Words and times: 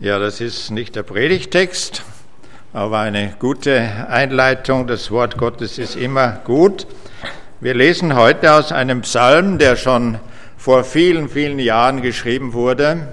Ja, 0.00 0.20
das 0.20 0.40
ist 0.40 0.70
nicht 0.70 0.94
der 0.94 1.02
Predigtext, 1.02 2.04
aber 2.72 3.00
eine 3.00 3.34
gute 3.40 4.06
Einleitung. 4.08 4.86
Das 4.86 5.10
Wort 5.10 5.36
Gottes 5.36 5.76
ist 5.76 5.96
immer 5.96 6.40
gut. 6.44 6.86
Wir 7.58 7.74
lesen 7.74 8.14
heute 8.14 8.52
aus 8.52 8.70
einem 8.70 9.00
Psalm, 9.00 9.58
der 9.58 9.74
schon 9.74 10.20
vor 10.56 10.84
vielen, 10.84 11.28
vielen 11.28 11.58
Jahren 11.58 12.00
geschrieben 12.00 12.52
wurde. 12.52 13.12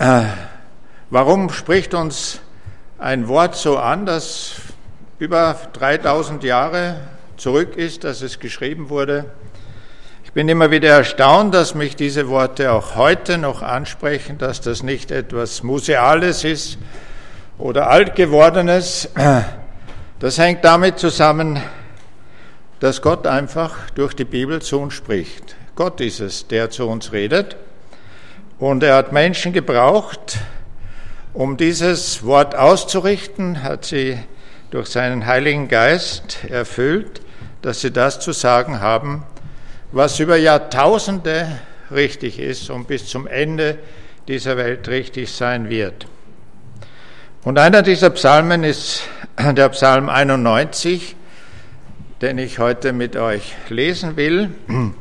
Äh, 0.00 0.22
warum 1.08 1.50
spricht 1.50 1.94
uns 1.94 2.40
ein 2.98 3.28
Wort 3.28 3.54
so 3.54 3.78
an, 3.78 4.06
das 4.06 4.56
über 5.20 5.56
3000 5.72 6.42
Jahre 6.42 6.96
zurück 7.36 7.76
ist, 7.76 8.02
dass 8.02 8.22
es 8.22 8.40
geschrieben 8.40 8.88
wurde? 8.88 9.26
Ich 10.28 10.34
bin 10.34 10.46
immer 10.50 10.70
wieder 10.70 10.90
erstaunt, 10.90 11.54
dass 11.54 11.74
mich 11.74 11.96
diese 11.96 12.28
Worte 12.28 12.72
auch 12.72 12.96
heute 12.96 13.38
noch 13.38 13.62
ansprechen, 13.62 14.36
dass 14.36 14.60
das 14.60 14.82
nicht 14.82 15.10
etwas 15.10 15.62
Museales 15.62 16.44
ist 16.44 16.76
oder 17.56 17.88
altgewordenes. 17.88 19.08
Das 20.18 20.36
hängt 20.36 20.66
damit 20.66 20.98
zusammen, 20.98 21.58
dass 22.78 23.00
Gott 23.00 23.26
einfach 23.26 23.88
durch 23.94 24.12
die 24.12 24.26
Bibel 24.26 24.60
zu 24.60 24.78
uns 24.78 24.92
spricht. 24.92 25.56
Gott 25.74 25.98
ist 26.02 26.20
es, 26.20 26.46
der 26.46 26.68
zu 26.68 26.86
uns 26.86 27.12
redet. 27.12 27.56
Und 28.58 28.82
er 28.82 28.96
hat 28.96 29.12
Menschen 29.12 29.54
gebraucht, 29.54 30.40
um 31.32 31.56
dieses 31.56 32.22
Wort 32.22 32.54
auszurichten, 32.54 33.62
hat 33.62 33.86
sie 33.86 34.18
durch 34.70 34.88
seinen 34.88 35.24
Heiligen 35.24 35.68
Geist 35.68 36.44
erfüllt, 36.50 37.22
dass 37.62 37.80
sie 37.80 37.92
das 37.92 38.20
zu 38.20 38.32
sagen 38.32 38.80
haben, 38.80 39.24
was 39.92 40.20
über 40.20 40.36
Jahrtausende 40.36 41.60
richtig 41.90 42.38
ist 42.38 42.70
und 42.70 42.88
bis 42.88 43.06
zum 43.06 43.26
Ende 43.26 43.78
dieser 44.26 44.56
Welt 44.56 44.88
richtig 44.88 45.32
sein 45.32 45.70
wird. 45.70 46.06
Und 47.44 47.58
einer 47.58 47.82
dieser 47.82 48.10
Psalmen 48.10 48.64
ist 48.64 49.02
der 49.38 49.70
Psalm 49.70 50.08
91, 50.08 51.16
den 52.20 52.38
ich 52.38 52.58
heute 52.58 52.92
mit 52.92 53.16
euch 53.16 53.54
lesen 53.68 54.16
will. 54.16 54.50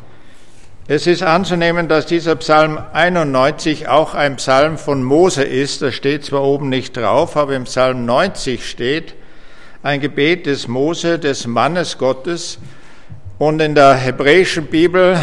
Es 0.89 1.05
ist 1.05 1.21
anzunehmen, 1.21 1.89
dass 1.89 2.05
dieser 2.05 2.37
Psalm 2.37 2.79
91 2.93 3.89
auch 3.89 4.13
ein 4.13 4.37
Psalm 4.37 4.77
von 4.77 5.03
Mose 5.03 5.43
ist. 5.43 5.81
Das 5.81 5.93
steht 5.93 6.23
zwar 6.23 6.43
oben 6.43 6.69
nicht 6.69 6.95
drauf, 6.95 7.35
aber 7.35 7.57
im 7.57 7.65
Psalm 7.65 8.05
90 8.05 8.69
steht 8.69 9.13
ein 9.83 9.99
Gebet 9.99 10.45
des 10.45 10.69
Mose, 10.69 11.19
des 11.19 11.45
Mannes 11.45 11.97
Gottes, 11.97 12.57
und 13.39 13.61
in 13.61 13.75
der 13.75 13.93
hebräischen 13.93 14.65
Bibel, 14.65 15.17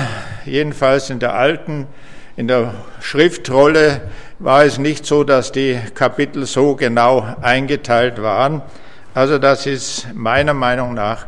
jedenfalls 0.45 1.11
in 1.11 1.19
der 1.19 1.35
alten, 1.35 1.87
in 2.37 2.47
der 2.47 2.75
Schriftrolle, 3.01 4.03
war 4.39 4.65
es 4.65 4.79
nicht 4.79 5.05
so, 5.05 5.25
dass 5.25 5.51
die 5.53 5.79
Kapitel 5.95 6.47
so 6.47 6.77
genau 6.77 7.27
eingeteilt 7.41 8.23
waren. 8.23 8.63
Also 9.15 9.39
das 9.39 9.67
ist 9.67 10.09
meiner 10.15 10.55
Meinung 10.55 10.95
nach 10.95 11.27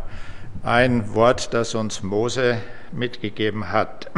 ein 0.62 1.14
Wort, 1.14 1.54
das 1.54 1.74
uns 1.74 2.02
Mose 2.02 2.58
mitgegeben 2.92 3.72
hat. 3.72 4.10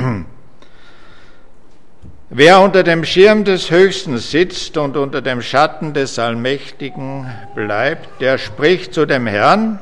Wer 2.30 2.60
unter 2.60 2.82
dem 2.82 3.04
Schirm 3.04 3.44
des 3.44 3.70
Höchsten 3.70 4.18
sitzt 4.18 4.76
und 4.76 4.98
unter 4.98 5.22
dem 5.22 5.40
Schatten 5.40 5.94
des 5.94 6.18
Allmächtigen 6.18 7.26
bleibt, 7.54 8.20
der 8.20 8.36
spricht 8.36 8.92
zu 8.92 9.06
dem 9.06 9.26
Herrn, 9.26 9.80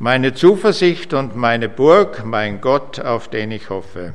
meine 0.00 0.32
Zuversicht 0.32 1.12
und 1.12 1.36
meine 1.36 1.68
Burg, 1.68 2.24
mein 2.24 2.62
Gott, 2.62 2.98
auf 3.00 3.28
den 3.28 3.50
ich 3.50 3.68
hoffe. 3.68 4.14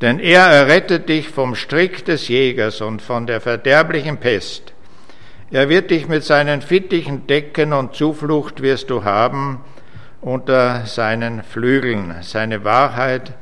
Denn 0.00 0.20
er 0.20 0.46
errettet 0.46 1.08
dich 1.08 1.28
vom 1.28 1.56
Strick 1.56 2.04
des 2.04 2.28
Jägers 2.28 2.80
und 2.80 3.02
von 3.02 3.26
der 3.26 3.40
verderblichen 3.40 4.18
Pest. 4.18 4.72
Er 5.50 5.68
wird 5.68 5.90
dich 5.90 6.06
mit 6.06 6.22
seinen 6.22 6.62
Fittichen 6.62 7.26
decken 7.26 7.72
und 7.72 7.96
Zuflucht 7.96 8.62
wirst 8.62 8.90
du 8.90 9.02
haben 9.02 9.60
unter 10.20 10.86
seinen 10.86 11.42
Flügeln. 11.42 12.14
Seine 12.22 12.62
Wahrheit 12.62 13.32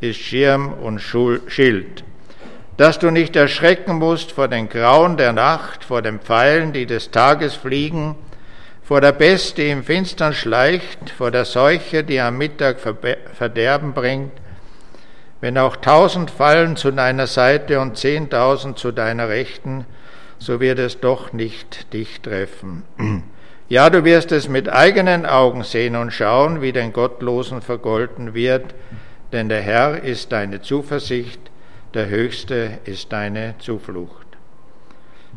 ist 0.00 0.20
Schirm 0.20 0.72
und 0.72 1.00
Schild. 1.00 2.04
Dass 2.76 3.00
du 3.00 3.10
nicht 3.10 3.34
erschrecken 3.34 3.96
musst 3.96 4.30
vor 4.30 4.46
den 4.46 4.68
Grauen 4.68 5.16
der 5.16 5.32
Nacht, 5.32 5.82
vor 5.82 6.00
den 6.00 6.20
Pfeilen, 6.20 6.72
die 6.72 6.86
des 6.86 7.10
Tages 7.10 7.54
fliegen, 7.54 8.14
vor 8.88 9.02
der 9.02 9.12
Pest, 9.12 9.58
die 9.58 9.68
im 9.68 9.84
Finstern 9.84 10.32
schleicht, 10.32 11.10
vor 11.10 11.30
der 11.30 11.44
Seuche, 11.44 12.02
die 12.02 12.18
am 12.22 12.38
Mittag 12.38 12.78
Verderben 12.80 13.92
bringt, 13.92 14.32
wenn 15.42 15.58
auch 15.58 15.76
tausend 15.76 16.30
fallen 16.30 16.74
zu 16.74 16.90
deiner 16.90 17.26
Seite 17.26 17.80
und 17.80 17.98
zehntausend 17.98 18.78
zu 18.78 18.90
deiner 18.90 19.28
Rechten, 19.28 19.84
so 20.38 20.58
wird 20.60 20.78
es 20.78 21.00
doch 21.00 21.34
nicht 21.34 21.92
dich 21.92 22.22
treffen. 22.22 22.84
Ja, 23.70 23.90
du 23.90 24.02
wirst 24.02 24.32
es 24.32 24.48
mit 24.48 24.72
eigenen 24.72 25.26
Augen 25.26 25.62
sehen 25.62 25.94
und 25.94 26.10
schauen, 26.10 26.62
wie 26.62 26.72
den 26.72 26.94
Gottlosen 26.94 27.60
vergolten 27.60 28.32
wird, 28.32 28.74
denn 29.30 29.50
der 29.50 29.60
Herr 29.60 30.02
ist 30.02 30.32
deine 30.32 30.62
Zuversicht, 30.62 31.38
der 31.92 32.08
Höchste 32.08 32.78
ist 32.86 33.12
deine 33.12 33.56
Zuflucht. 33.58 34.26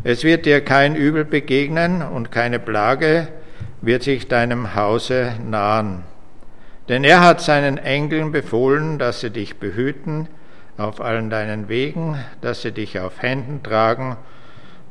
Es 0.05 0.23
wird 0.23 0.45
dir 0.45 0.61
kein 0.61 0.95
Übel 0.95 1.25
begegnen 1.25 2.01
und 2.01 2.31
keine 2.31 2.57
Plage, 2.59 3.27
wird 3.81 4.03
sich 4.03 4.27
deinem 4.27 4.75
Hause 4.75 5.33
nahen. 5.43 6.03
Denn 6.89 7.03
er 7.03 7.21
hat 7.21 7.41
seinen 7.41 7.77
Engeln 7.77 8.31
befohlen, 8.31 8.99
dass 8.99 9.21
sie 9.21 9.29
dich 9.29 9.57
behüten 9.57 10.27
auf 10.77 11.01
allen 11.01 11.29
deinen 11.29 11.69
Wegen, 11.69 12.17
dass 12.41 12.61
sie 12.61 12.71
dich 12.71 12.99
auf 12.99 13.21
Händen 13.21 13.63
tragen 13.63 14.17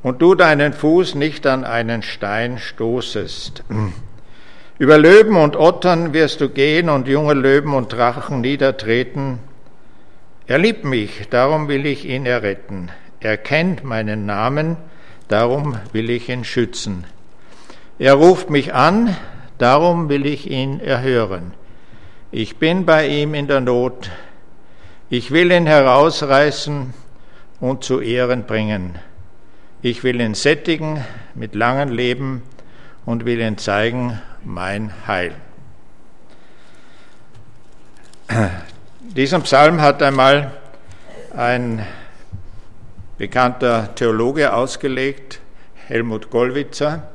und 0.02 0.22
du 0.22 0.34
deinen 0.34 0.72
Fuß 0.72 1.14
nicht 1.14 1.46
an 1.46 1.64
einen 1.64 2.02
Stein 2.02 2.58
stoßest. 2.58 3.64
Über 4.78 4.98
Löwen 4.98 5.36
und 5.36 5.56
Ottern 5.56 6.14
wirst 6.14 6.40
du 6.40 6.48
gehen 6.48 6.88
und 6.88 7.06
junge 7.06 7.34
Löwen 7.34 7.74
und 7.74 7.92
Drachen 7.92 8.40
niedertreten. 8.40 9.40
Er 10.46 10.58
liebt 10.58 10.84
mich, 10.84 11.28
darum 11.28 11.68
will 11.68 11.84
ich 11.84 12.06
ihn 12.06 12.24
erretten. 12.24 12.90
Er 13.20 13.36
kennt 13.36 13.84
meinen 13.84 14.24
Namen, 14.24 14.78
darum 15.28 15.76
will 15.92 16.08
ich 16.08 16.30
ihn 16.30 16.44
schützen. 16.44 17.04
Er 18.00 18.14
ruft 18.14 18.48
mich 18.48 18.72
an, 18.72 19.14
darum 19.58 20.08
will 20.08 20.24
ich 20.24 20.50
ihn 20.50 20.80
erhören. 20.80 21.52
Ich 22.30 22.56
bin 22.56 22.86
bei 22.86 23.06
ihm 23.06 23.34
in 23.34 23.46
der 23.46 23.60
Not. 23.60 24.10
Ich 25.10 25.32
will 25.32 25.52
ihn 25.52 25.66
herausreißen 25.66 26.94
und 27.60 27.84
zu 27.84 28.00
Ehren 28.00 28.44
bringen. 28.44 28.98
Ich 29.82 30.02
will 30.02 30.18
ihn 30.18 30.32
sättigen 30.32 31.04
mit 31.34 31.54
langem 31.54 31.90
Leben 31.90 32.42
und 33.04 33.26
will 33.26 33.38
ihn 33.38 33.58
zeigen 33.58 34.18
mein 34.42 34.94
Heil. 35.06 35.34
Diesen 39.00 39.42
Psalm 39.42 39.82
hat 39.82 40.02
einmal 40.02 40.52
ein 41.36 41.84
bekannter 43.18 43.94
Theologe 43.94 44.54
ausgelegt, 44.54 45.40
Helmut 45.86 46.30
Gollwitzer 46.30 47.09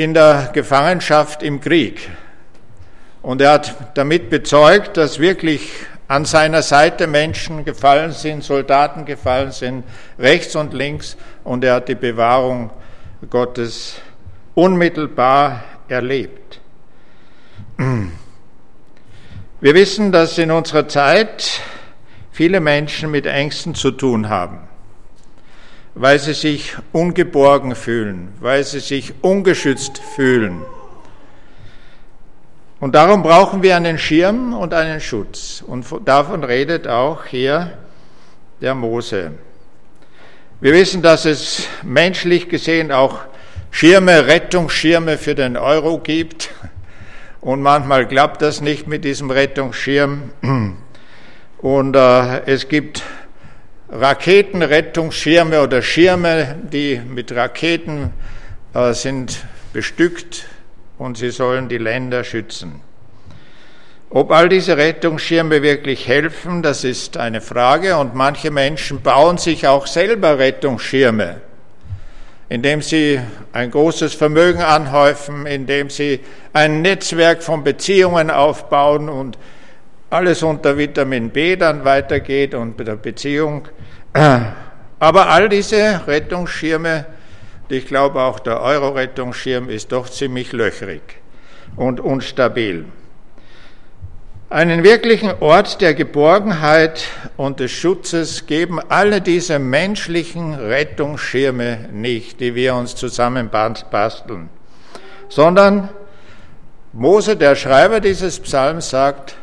in 0.00 0.14
der 0.14 0.48
Gefangenschaft 0.54 1.42
im 1.42 1.60
Krieg. 1.60 2.08
Und 3.20 3.42
er 3.42 3.52
hat 3.52 3.98
damit 3.98 4.30
bezeugt, 4.30 4.96
dass 4.96 5.18
wirklich 5.18 5.72
an 6.08 6.24
seiner 6.24 6.62
Seite 6.62 7.06
Menschen 7.06 7.66
gefallen 7.66 8.12
sind, 8.12 8.42
Soldaten 8.42 9.04
gefallen 9.04 9.52
sind, 9.52 9.84
rechts 10.18 10.56
und 10.56 10.72
links, 10.72 11.18
und 11.44 11.64
er 11.64 11.74
hat 11.74 11.88
die 11.88 11.96
Bewahrung 11.96 12.70
Gottes 13.28 13.96
unmittelbar 14.54 15.64
erlebt. 15.86 16.60
Wir 19.60 19.74
wissen, 19.74 20.12
dass 20.12 20.38
in 20.38 20.50
unserer 20.50 20.88
Zeit 20.88 21.60
viele 22.32 22.60
Menschen 22.60 23.10
mit 23.10 23.26
Ängsten 23.26 23.74
zu 23.74 23.90
tun 23.90 24.30
haben 24.30 24.69
weil 25.94 26.18
sie 26.18 26.34
sich 26.34 26.76
ungeborgen 26.92 27.74
fühlen, 27.74 28.28
weil 28.40 28.64
sie 28.64 28.80
sich 28.80 29.14
ungeschützt 29.22 29.98
fühlen. 29.98 30.62
Und 32.80 32.94
darum 32.94 33.22
brauchen 33.22 33.62
wir 33.62 33.76
einen 33.76 33.98
Schirm 33.98 34.54
und 34.54 34.72
einen 34.72 35.00
Schutz. 35.00 35.62
Und 35.66 35.86
davon 36.06 36.44
redet 36.44 36.88
auch 36.88 37.26
hier 37.26 37.76
der 38.62 38.74
Mose. 38.74 39.32
Wir 40.60 40.72
wissen, 40.72 41.02
dass 41.02 41.26
es 41.26 41.66
menschlich 41.82 42.48
gesehen 42.48 42.90
auch 42.90 43.18
Schirme, 43.70 44.26
Rettungsschirme 44.26 45.18
für 45.18 45.34
den 45.34 45.56
Euro 45.56 45.98
gibt. 45.98 46.50
Und 47.40 47.62
manchmal 47.62 48.08
klappt 48.08 48.42
das 48.42 48.60
nicht 48.60 48.86
mit 48.86 49.04
diesem 49.04 49.30
Rettungsschirm. 49.30 50.30
Und 51.58 51.96
äh, 51.96 52.40
es 52.46 52.68
gibt 52.68 53.02
Raketenrettungsschirme 53.92 55.62
oder 55.62 55.82
Schirme, 55.82 56.56
die 56.72 57.00
mit 57.06 57.32
Raketen 57.32 58.12
äh, 58.74 58.92
sind 58.92 59.44
bestückt 59.72 60.46
und 60.98 61.18
sie 61.18 61.30
sollen 61.30 61.68
die 61.68 61.78
Länder 61.78 62.24
schützen. 62.24 62.80
Ob 64.10 64.32
all 64.32 64.48
diese 64.48 64.76
Rettungsschirme 64.76 65.62
wirklich 65.62 66.08
helfen, 66.08 66.62
das 66.62 66.84
ist 66.84 67.16
eine 67.16 67.40
Frage 67.40 67.96
und 67.96 68.14
manche 68.14 68.50
Menschen 68.50 69.02
bauen 69.02 69.38
sich 69.38 69.66
auch 69.66 69.86
selber 69.86 70.38
Rettungsschirme. 70.38 71.40
indem 72.50 72.82
sie 72.82 73.20
ein 73.52 73.70
großes 73.70 74.12
Vermögen 74.14 74.60
anhäufen, 74.60 75.46
indem 75.46 75.88
sie 75.88 76.18
ein 76.52 76.82
Netzwerk 76.82 77.44
von 77.44 77.62
Beziehungen 77.62 78.28
aufbauen 78.28 79.08
und 79.08 79.38
alles 80.10 80.42
unter 80.42 80.76
Vitamin 80.76 81.30
B 81.30 81.56
dann 81.56 81.84
weitergeht 81.84 82.54
und 82.54 82.76
mit 82.76 82.88
der 82.88 82.96
Beziehung. 82.96 83.68
Aber 84.98 85.28
all 85.28 85.48
diese 85.48 86.06
Rettungsschirme, 86.06 87.06
ich 87.68 87.86
glaube 87.86 88.20
auch 88.20 88.40
der 88.40 88.60
Euro-Rettungsschirm 88.60 89.70
ist 89.70 89.92
doch 89.92 90.08
ziemlich 90.08 90.52
löchrig 90.52 91.00
und 91.76 92.00
unstabil. 92.00 92.84
Einen 94.50 94.82
wirklichen 94.82 95.30
Ort 95.38 95.80
der 95.80 95.94
Geborgenheit 95.94 97.04
und 97.36 97.60
des 97.60 97.70
Schutzes 97.70 98.46
geben 98.46 98.80
alle 98.88 99.20
diese 99.20 99.60
menschlichen 99.60 100.54
Rettungsschirme 100.54 101.88
nicht, 101.92 102.40
die 102.40 102.56
wir 102.56 102.74
uns 102.74 102.96
zusammen 102.96 103.48
basteln, 103.48 104.48
sondern 105.28 105.88
Mose, 106.92 107.36
der 107.36 107.54
Schreiber 107.54 108.00
dieses 108.00 108.40
Psalms, 108.40 108.90
sagt, 108.90 109.36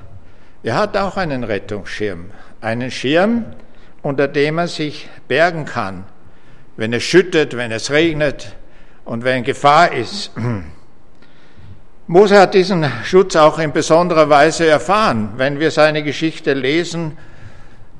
er 0.63 0.75
hat 0.75 0.97
auch 0.97 1.17
einen 1.17 1.43
Rettungsschirm, 1.43 2.31
einen 2.61 2.91
Schirm, 2.91 3.45
unter 4.01 4.27
dem 4.27 4.57
er 4.57 4.67
sich 4.67 5.09
bergen 5.27 5.65
kann, 5.65 6.05
wenn 6.75 6.93
es 6.93 7.03
schüttet, 7.03 7.55
wenn 7.55 7.71
es 7.71 7.91
regnet 7.91 8.55
und 9.05 9.23
wenn 9.23 9.43
Gefahr 9.43 9.91
ist. 9.93 10.31
Mose 12.07 12.39
hat 12.39 12.53
diesen 12.53 12.85
Schutz 13.03 13.35
auch 13.35 13.59
in 13.59 13.73
besonderer 13.73 14.29
Weise 14.29 14.65
erfahren. 14.65 15.31
Wenn 15.35 15.59
wir 15.59 15.71
seine 15.71 16.03
Geschichte 16.03 16.53
lesen, 16.53 17.17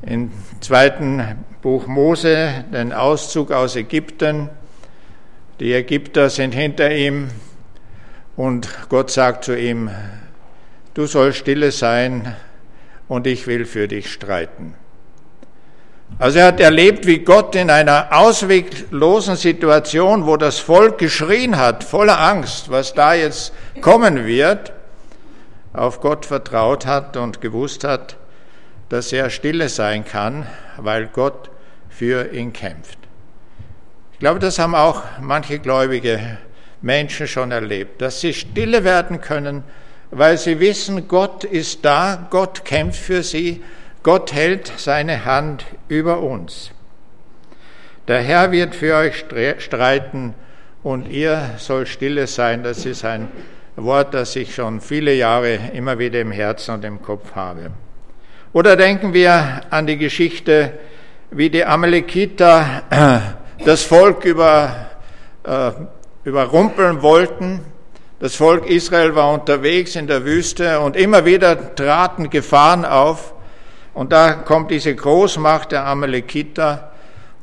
im 0.01 0.31
zweiten 0.61 1.43
Buch 1.61 1.87
Mose, 1.87 2.63
den 2.71 2.93
Auszug 2.93 3.51
aus 3.51 3.75
Ägypten, 3.75 4.49
die 5.59 5.73
Ägypter 5.73 6.29
sind 6.29 6.53
hinter 6.53 6.91
ihm 6.91 7.29
und 8.35 8.69
Gott 8.89 9.09
sagt 9.09 9.43
zu 9.43 9.57
ihm, 9.57 9.89
du 10.93 11.07
sollst 11.07 11.39
stille 11.39 11.71
sein 11.71 12.35
und 13.07 13.27
ich 13.27 13.47
will 13.47 13.65
für 13.65 13.87
dich 13.87 14.11
streiten. 14.11 14.75
Also 16.19 16.39
er 16.39 16.47
hat 16.47 16.59
erlebt, 16.59 17.05
wie 17.05 17.19
Gott 17.19 17.55
in 17.55 17.69
einer 17.69 18.07
ausweglosen 18.11 19.35
Situation, 19.35 20.25
wo 20.25 20.37
das 20.37 20.57
Volk 20.57 20.97
geschrien 20.97 21.57
hat, 21.57 21.83
voller 21.83 22.19
Angst, 22.19 22.71
was 22.71 22.93
da 22.93 23.13
jetzt 23.13 23.53
kommen 23.81 24.25
wird, 24.25 24.73
auf 25.73 26.01
Gott 26.01 26.25
vertraut 26.25 26.85
hat 26.85 27.17
und 27.17 27.41
gewusst 27.41 27.83
hat, 27.83 28.17
dass 28.89 29.13
er 29.13 29.29
stille 29.29 29.69
sein 29.69 30.05
kann, 30.05 30.47
weil 30.77 31.07
Gott 31.07 31.51
für 31.89 32.31
ihn 32.33 32.53
kämpft. 32.53 32.97
Ich 34.13 34.19
glaube, 34.19 34.39
das 34.39 34.57
haben 34.57 34.73
auch 34.73 35.03
manche 35.21 35.59
gläubige 35.59 36.39
Menschen 36.81 37.27
schon 37.27 37.51
erlebt, 37.51 38.01
dass 38.01 38.21
sie 38.21 38.33
stille 38.33 38.83
werden 38.83 39.21
können, 39.21 39.63
weil 40.17 40.37
sie 40.37 40.59
wissen, 40.59 41.07
Gott 41.07 41.43
ist 41.43 41.85
da, 41.85 42.27
Gott 42.29 42.65
kämpft 42.65 42.99
für 42.99 43.23
sie 43.23 43.61
Gott 44.07 44.31
hält 44.31 44.71
seine 44.77 45.25
Hand 45.25 45.65
über 45.89 46.21
uns. 46.21 46.71
Der 48.07 48.21
Herr 48.21 48.53
wird 48.53 48.73
für 48.73 48.95
euch 48.95 49.25
streiten 49.57 50.33
und 50.81 51.09
ihr 51.09 51.55
soll 51.57 51.85
stille 51.85 52.25
sein. 52.27 52.63
Das 52.63 52.85
ist 52.85 53.03
ein 53.03 53.27
Wort, 53.75 54.13
das 54.13 54.37
ich 54.37 54.55
schon 54.55 54.79
viele 54.79 55.13
Jahre 55.13 55.59
immer 55.73 55.99
wieder 55.99 56.21
im 56.21 56.31
Herzen 56.31 56.75
und 56.75 56.85
im 56.85 57.01
Kopf 57.01 57.35
habe. 57.35 57.71
Oder 58.53 58.77
denken 58.77 59.13
wir 59.13 59.63
an 59.71 59.87
die 59.87 59.97
Geschichte, 59.97 60.71
wie 61.29 61.49
die 61.49 61.65
Amalekiter 61.65 63.33
das 63.65 63.83
Volk 63.83 64.23
über, 64.23 64.87
äh, 65.43 65.71
überrumpeln 66.23 67.01
wollten. 67.01 67.59
Das 68.19 68.35
Volk 68.35 68.65
Israel 68.65 69.13
war 69.13 69.31
unterwegs 69.31 69.95
in 69.95 70.07
der 70.07 70.25
Wüste 70.25 70.79
und 70.79 70.95
immer 70.95 71.25
wieder 71.25 71.75
traten 71.75 72.31
Gefahren 72.31 72.83
auf. 72.83 73.35
Und 73.93 74.11
da 74.11 74.33
kommt 74.33 74.71
diese 74.71 74.95
Großmacht 74.95 75.71
der 75.71 75.85
Amalekiter 75.85 76.93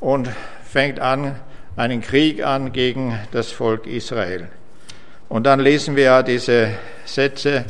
und 0.01 0.29
fängt 0.65 0.99
an, 0.99 1.37
einen 1.77 2.01
Krieg 2.01 2.45
an 2.45 2.73
gegen 2.73 3.17
das 3.31 3.53
Volk 3.53 3.87
Israel. 3.87 4.49
Und 5.29 5.47
dann 5.47 5.61
lesen 5.61 5.95
wir 5.95 6.05
ja 6.05 6.23
diese 6.25 6.71
Sätze, 7.05 7.65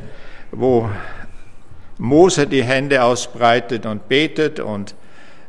wo 0.51 0.89
Mose 1.99 2.47
die 2.47 2.65
Hände 2.65 3.03
ausbreitet 3.03 3.85
und 3.85 4.09
betet 4.09 4.61
und 4.61 4.95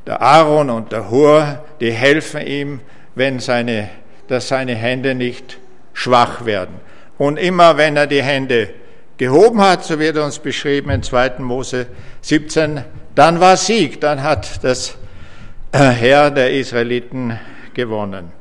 der 0.05 0.21
Aaron 0.21 0.69
und 0.69 0.91
der 0.91 1.09
Hur, 1.09 1.63
die 1.79 1.91
helfen 1.91 2.45
ihm, 2.45 2.81
wenn 3.15 3.39
seine, 3.39 3.89
dass 4.27 4.49
seine 4.49 4.75
Hände 4.75 5.15
nicht 5.15 5.57
schwach 5.93 6.43
werden. 6.43 6.81
Und 7.17 7.37
immer 7.37 7.77
wenn 7.77 7.95
er 7.97 8.07
die 8.07 8.21
Hände 8.21 8.69
gehoben 9.17 9.61
hat, 9.61 9.83
so 9.85 9.99
wird 9.99 10.17
uns 10.17 10.39
beschrieben 10.39 10.89
in 10.89 11.03
2. 11.03 11.39
Mose 11.39 11.87
17, 12.21 12.83
dann 13.15 13.39
war 13.39 13.55
Sieg, 13.55 14.01
dann 14.01 14.21
hat 14.21 14.63
das 14.63 14.97
äh, 15.71 15.77
Herr 15.77 16.31
der 16.31 16.51
Israeliten 16.51 17.39
gewonnen. 17.73 18.31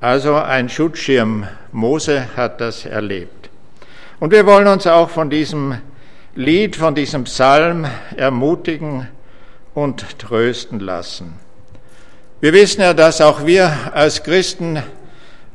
Also 0.00 0.36
ein 0.36 0.68
Schutzschirm. 0.68 1.46
Mose 1.72 2.36
hat 2.36 2.60
das 2.60 2.86
erlebt. 2.86 3.50
Und 4.20 4.32
wir 4.32 4.46
wollen 4.46 4.66
uns 4.66 4.86
auch 4.86 5.10
von 5.10 5.28
diesem 5.28 5.76
Lied, 6.34 6.76
von 6.76 6.94
diesem 6.94 7.24
Psalm 7.24 7.86
ermutigen 8.16 9.08
und 9.74 10.18
trösten 10.18 10.80
lassen. 10.80 11.34
Wir 12.40 12.52
wissen 12.52 12.80
ja, 12.80 12.94
dass 12.94 13.20
auch 13.20 13.44
wir 13.44 13.72
als 13.92 14.22
Christen 14.22 14.82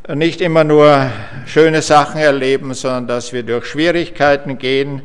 nicht 0.09 0.41
immer 0.41 0.63
nur 0.63 1.09
schöne 1.45 1.81
Sachen 1.81 2.19
erleben, 2.19 2.73
sondern 2.73 3.07
dass 3.07 3.31
wir 3.31 3.43
durch 3.43 3.65
Schwierigkeiten 3.65 4.57
gehen, 4.57 5.01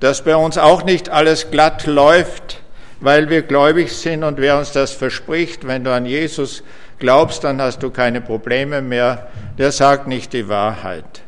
dass 0.00 0.22
bei 0.22 0.34
uns 0.34 0.58
auch 0.58 0.84
nicht 0.84 1.08
alles 1.08 1.50
glatt 1.50 1.86
läuft, 1.86 2.60
weil 3.00 3.30
wir 3.30 3.42
gläubig 3.42 3.92
sind 3.92 4.24
und 4.24 4.38
wer 4.38 4.58
uns 4.58 4.72
das 4.72 4.92
verspricht, 4.92 5.66
wenn 5.66 5.84
du 5.84 5.92
an 5.92 6.04
Jesus 6.04 6.64
glaubst, 6.98 7.44
dann 7.44 7.60
hast 7.60 7.82
du 7.82 7.90
keine 7.90 8.20
Probleme 8.20 8.82
mehr, 8.82 9.28
der 9.58 9.72
sagt 9.72 10.08
nicht 10.08 10.32
die 10.32 10.48
Wahrheit. 10.48 11.22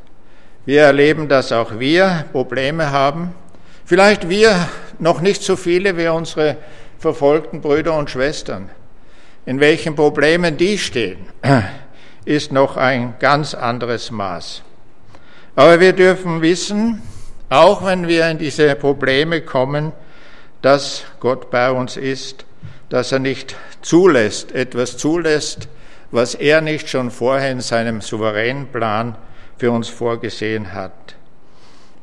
Wir 0.65 0.83
erleben, 0.83 1.29
dass 1.29 1.53
auch 1.53 1.79
wir 1.79 2.25
Probleme 2.33 2.91
haben. 2.91 3.35
Vielleicht 3.85 4.29
wir 4.29 4.69
noch 4.99 5.21
nicht 5.21 5.43
so 5.43 5.55
viele 5.55 5.97
wie 5.97 6.09
unsere 6.09 6.57
verfolgten 6.99 7.61
Brüder 7.61 7.95
und 7.97 8.11
Schwestern. 8.11 8.69
In 9.45 9.61
welchen 9.61 9.95
Problemen 9.95 10.57
die 10.57 10.77
stehen, 10.77 11.19
ist 12.27 12.53
noch 12.53 12.77
ein 12.77 13.15
ganz 13.19 13.55
anderes 13.55 14.11
Maß. 14.11 14.63
Aber 15.55 15.81
wir 15.81 15.95
dürfen 15.95 16.43
wissen, 16.43 17.01
auch 17.49 17.87
wenn 17.87 18.09
wir 18.09 18.29
in 18.29 18.37
diese 18.37 18.75
Probleme 18.75 19.41
kommen, 19.41 19.93
dass 20.61 21.05
Gott 21.21 21.51
bei 21.51 21.71
uns 21.71 21.97
ist, 21.97 22.45
dass 22.89 23.13
er 23.13 23.21
nicht 23.21 23.57
zulässt, 23.81 24.53
etwas 24.53 24.99
zulässt, 24.99 25.69
was 26.11 26.35
er 26.35 26.61
nicht 26.61 26.89
schon 26.89 27.11
vorher 27.11 27.51
in 27.53 27.61
seinem 27.61 28.01
souveränen 28.01 28.67
Plan 28.67 29.17
für 29.57 29.71
uns 29.71 29.89
vorgesehen 29.89 30.73
hat. 30.73 31.15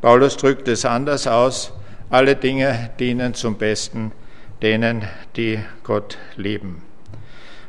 Paulus 0.02 0.38
drückt 0.38 0.68
es 0.68 0.86
anders 0.86 1.28
aus, 1.28 1.74
alle 2.10 2.36
Dinge 2.36 2.92
dienen 3.00 3.34
zum 3.34 3.58
Besten 3.58 4.14
denen, 4.62 5.04
die 5.36 5.60
Gott 5.84 6.18
lieben. 6.38 6.82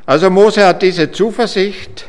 Also 0.05 0.29
Mose 0.29 0.65
hat 0.65 0.81
diese 0.81 1.11
Zuversicht 1.11 2.07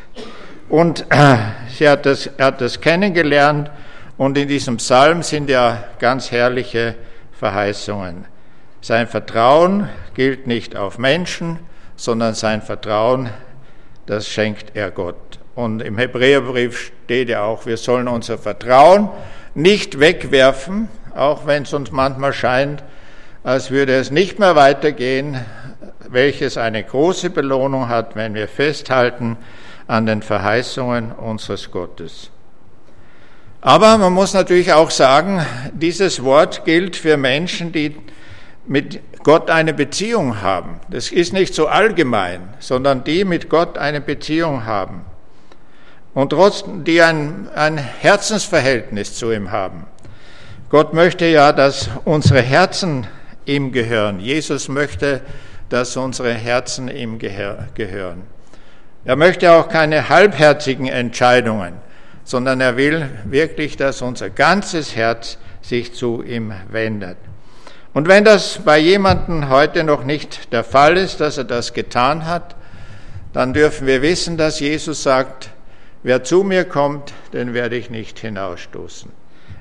und 0.69 1.05
äh, 1.09 1.37
sie 1.69 1.87
hat 1.87 2.05
das, 2.05 2.27
er 2.27 2.47
hat 2.47 2.61
das 2.61 2.81
kennengelernt 2.81 3.71
und 4.17 4.37
in 4.37 4.47
diesem 4.47 4.77
Psalm 4.77 5.23
sind 5.23 5.49
ja 5.49 5.83
ganz 5.99 6.31
herrliche 6.31 6.95
Verheißungen. 7.31 8.25
Sein 8.81 9.07
Vertrauen 9.07 9.89
gilt 10.13 10.47
nicht 10.47 10.75
auf 10.75 10.97
Menschen, 10.97 11.59
sondern 11.95 12.33
sein 12.33 12.61
Vertrauen, 12.61 13.29
das 14.05 14.27
schenkt 14.27 14.75
er 14.75 14.91
Gott. 14.91 15.39
Und 15.55 15.81
im 15.81 15.97
Hebräerbrief 15.97 16.91
steht 17.05 17.29
ja 17.29 17.43
auch, 17.43 17.65
wir 17.65 17.77
sollen 17.77 18.07
unser 18.07 18.37
Vertrauen 18.37 19.09
nicht 19.55 19.99
wegwerfen, 19.99 20.87
auch 21.15 21.47
wenn 21.47 21.63
es 21.63 21.73
uns 21.73 21.91
manchmal 21.91 22.33
scheint, 22.33 22.83
als 23.43 23.71
würde 23.71 23.95
es 23.95 24.11
nicht 24.11 24.39
mehr 24.39 24.55
weitergehen, 24.55 25.39
welches 26.09 26.57
eine 26.57 26.83
große 26.83 27.29
Belohnung 27.29 27.89
hat, 27.89 28.15
wenn 28.15 28.33
wir 28.33 28.47
festhalten 28.47 29.37
an 29.87 30.05
den 30.05 30.21
Verheißungen 30.21 31.11
unseres 31.11 31.71
Gottes. 31.71 32.29
Aber 33.61 33.97
man 33.97 34.13
muss 34.13 34.33
natürlich 34.33 34.71
auch 34.73 34.91
sagen, 34.91 35.45
dieses 35.73 36.23
Wort 36.23 36.65
gilt 36.65 36.95
für 36.95 37.17
Menschen, 37.17 37.71
die 37.71 37.95
mit 38.67 38.99
Gott 39.23 39.49
eine 39.49 39.73
Beziehung 39.73 40.41
haben. 40.41 40.79
Das 40.89 41.11
ist 41.11 41.33
nicht 41.33 41.53
so 41.53 41.67
allgemein, 41.67 42.53
sondern 42.59 43.03
die 43.03 43.25
mit 43.25 43.49
Gott 43.49 43.77
eine 43.77 44.01
Beziehung 44.01 44.65
haben 44.65 45.05
und 46.13 46.31
trotzdem 46.31 46.83
die 46.83 47.01
ein, 47.01 47.47
ein 47.53 47.77
Herzensverhältnis 47.77 49.15
zu 49.15 49.31
ihm 49.31 49.51
haben. 49.51 49.85
Gott 50.69 50.93
möchte 50.93 51.25
ja, 51.25 51.53
dass 51.53 51.89
unsere 52.05 52.41
Herzen 52.41 53.07
ihm 53.45 53.71
gehören. 53.71 54.19
Jesus 54.19 54.67
möchte, 54.67 55.21
dass 55.69 55.95
unsere 55.95 56.33
Herzen 56.33 56.89
ihm 56.89 57.19
gehören. 57.19 58.23
Er 59.07 59.15
möchte 59.15 59.53
auch 59.53 59.69
keine 59.69 60.09
halbherzigen 60.09 60.87
Entscheidungen, 60.87 61.75
sondern 62.25 62.59
er 62.59 62.75
will 62.75 63.09
wirklich, 63.23 63.77
dass 63.77 64.01
unser 64.01 64.29
ganzes 64.29 64.97
Herz 64.97 65.37
sich 65.61 65.93
zu 65.93 66.21
ihm 66.23 66.51
wendet. 66.69 67.15
Und 67.93 68.09
wenn 68.09 68.25
das 68.25 68.59
bei 68.65 68.77
jemandem 68.77 69.47
heute 69.47 69.85
noch 69.85 70.03
nicht 70.03 70.51
der 70.51 70.65
Fall 70.65 70.97
ist, 70.97 71.21
dass 71.21 71.37
er 71.37 71.45
das 71.45 71.71
getan 71.71 72.25
hat, 72.25 72.57
dann 73.31 73.53
dürfen 73.53 73.87
wir 73.87 74.01
wissen, 74.01 74.35
dass 74.35 74.59
Jesus 74.59 75.03
sagt, 75.03 75.51
wer 76.03 76.25
zu 76.25 76.43
mir 76.43 76.65
kommt, 76.65 77.13
den 77.31 77.53
werde 77.53 77.77
ich 77.77 77.89
nicht 77.89 78.19
hinausstoßen. 78.19 79.09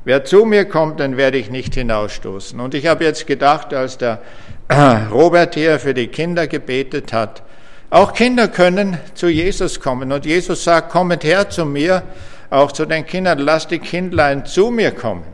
Wer 0.03 0.25
zu 0.25 0.45
mir 0.45 0.65
kommt, 0.65 0.99
den 0.99 1.17
werde 1.17 1.39
ich 1.39 1.51
nicht 1.51 1.73
hinausstoßen. 1.75 2.59
Und 2.59 2.75
ich 2.75 2.89
habe 2.89 3.05
jetzt 3.05 3.29
gedacht, 3.29 3.73
als 3.73 3.97
der 3.97 4.23
Robert 5.13 5.55
hier 5.55 5.79
für 5.79 5.95
die 5.95 6.09
Kinder 6.09 6.49
gebetet 6.49 7.13
hat, 7.13 7.45
auch 7.91 8.13
Kinder 8.13 8.49
können 8.49 8.99
zu 9.15 9.29
Jesus 9.29 9.81
kommen. 9.81 10.13
Und 10.13 10.27
Jesus 10.27 10.65
sagt, 10.65 10.91
kommet 10.91 11.25
her 11.25 11.49
zu 11.49 11.65
mir, 11.65 12.03
auch 12.51 12.73
zu 12.73 12.87
den 12.87 13.07
Kindern, 13.07 13.39
lasst 13.39 13.71
die 13.71 13.79
Kindlein 13.79 14.45
zu 14.45 14.71
mir 14.71 14.93
kommen. 14.93 15.25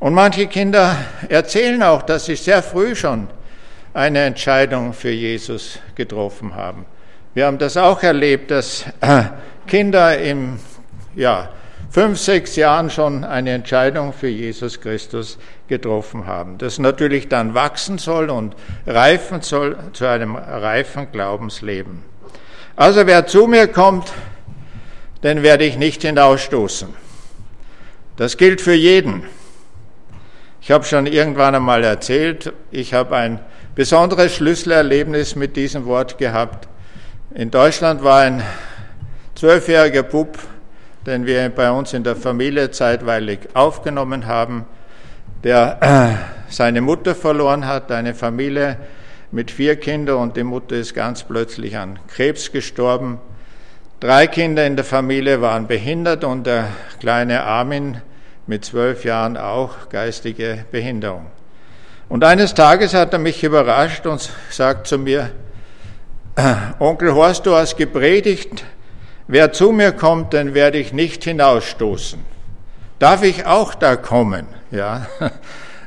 Und 0.00 0.14
manche 0.14 0.46
Kinder 0.46 0.96
erzählen 1.28 1.82
auch, 1.82 2.02
dass 2.02 2.24
sie 2.26 2.36
sehr 2.36 2.62
früh 2.62 2.94
schon 2.94 3.28
eine 3.92 4.20
Entscheidung 4.20 4.92
für 4.92 5.10
Jesus 5.10 5.78
getroffen 5.94 6.54
haben. 6.54 6.86
Wir 7.34 7.46
haben 7.46 7.58
das 7.58 7.76
auch 7.76 8.02
erlebt, 8.02 8.50
dass 8.50 8.84
Kinder 9.66 10.18
im 10.18 10.58
ja, 11.14 11.50
fünf, 11.90 12.18
sechs 12.18 12.56
Jahren 12.56 12.88
schon 12.88 13.24
eine 13.24 13.50
Entscheidung 13.50 14.12
für 14.12 14.28
Jesus 14.28 14.80
Christus 14.80 15.38
getroffen 15.68 16.26
haben. 16.26 16.56
Das 16.58 16.78
natürlich 16.78 17.28
dann 17.28 17.54
wachsen 17.54 17.98
soll 17.98 18.30
und 18.30 18.54
reifen 18.86 19.42
soll 19.42 19.76
zu 19.92 20.06
einem 20.06 20.36
reifen 20.36 21.10
Glaubensleben. 21.10 22.02
Also 22.76 23.06
wer 23.06 23.26
zu 23.26 23.46
mir 23.46 23.66
kommt, 23.66 24.12
den 25.22 25.42
werde 25.42 25.64
ich 25.64 25.76
nicht 25.76 26.02
hinausstoßen. 26.02 26.88
Das 28.16 28.36
gilt 28.36 28.60
für 28.60 28.74
jeden. 28.74 29.24
Ich 30.62 30.70
habe 30.70 30.84
schon 30.84 31.06
irgendwann 31.06 31.54
einmal 31.54 31.82
erzählt, 31.82 32.52
ich 32.70 32.94
habe 32.94 33.16
ein 33.16 33.40
besonderes 33.74 34.34
Schlüsselerlebnis 34.36 35.34
mit 35.36 35.56
diesem 35.56 35.86
Wort 35.86 36.18
gehabt. 36.18 36.68
In 37.34 37.50
Deutschland 37.50 38.04
war 38.04 38.20
ein 38.20 38.42
zwölfjähriger 39.34 40.02
Bub, 40.02 40.38
den 41.10 41.26
wir 41.26 41.48
bei 41.48 41.72
uns 41.72 41.92
in 41.92 42.04
der 42.04 42.14
Familie 42.14 42.70
zeitweilig 42.70 43.40
aufgenommen 43.54 44.26
haben, 44.26 44.64
der 45.42 45.78
äh, 45.80 46.52
seine 46.52 46.80
Mutter 46.80 47.16
verloren 47.16 47.66
hat, 47.66 47.90
eine 47.90 48.14
Familie 48.14 48.76
mit 49.32 49.50
vier 49.50 49.74
Kindern 49.74 50.18
und 50.18 50.36
die 50.36 50.44
Mutter 50.44 50.76
ist 50.76 50.94
ganz 50.94 51.24
plötzlich 51.24 51.76
an 51.76 51.98
Krebs 52.06 52.52
gestorben. 52.52 53.18
Drei 53.98 54.28
Kinder 54.28 54.64
in 54.64 54.76
der 54.76 54.84
Familie 54.84 55.40
waren 55.40 55.66
behindert 55.66 56.22
und 56.22 56.46
der 56.46 56.68
kleine 57.00 57.42
Armin 57.42 58.00
mit 58.46 58.64
zwölf 58.64 59.04
Jahren 59.04 59.36
auch 59.36 59.88
geistige 59.88 60.64
Behinderung. 60.70 61.26
Und 62.08 62.22
eines 62.22 62.54
Tages 62.54 62.94
hat 62.94 63.12
er 63.12 63.18
mich 63.18 63.42
überrascht 63.42 64.06
und 64.06 64.30
sagt 64.48 64.86
zu 64.86 64.96
mir, 64.96 65.30
Onkel 66.78 67.12
Horst, 67.14 67.46
du 67.46 67.54
hast 67.54 67.76
gepredigt, 67.76 68.64
wer 69.30 69.52
zu 69.52 69.72
mir 69.72 69.92
kommt, 69.92 70.32
den 70.32 70.54
werde 70.54 70.78
ich 70.78 70.92
nicht 70.92 71.24
hinausstoßen. 71.24 72.20
Darf 72.98 73.22
ich 73.22 73.46
auch 73.46 73.74
da 73.74 73.96
kommen? 73.96 74.46
Ja. 74.70 75.06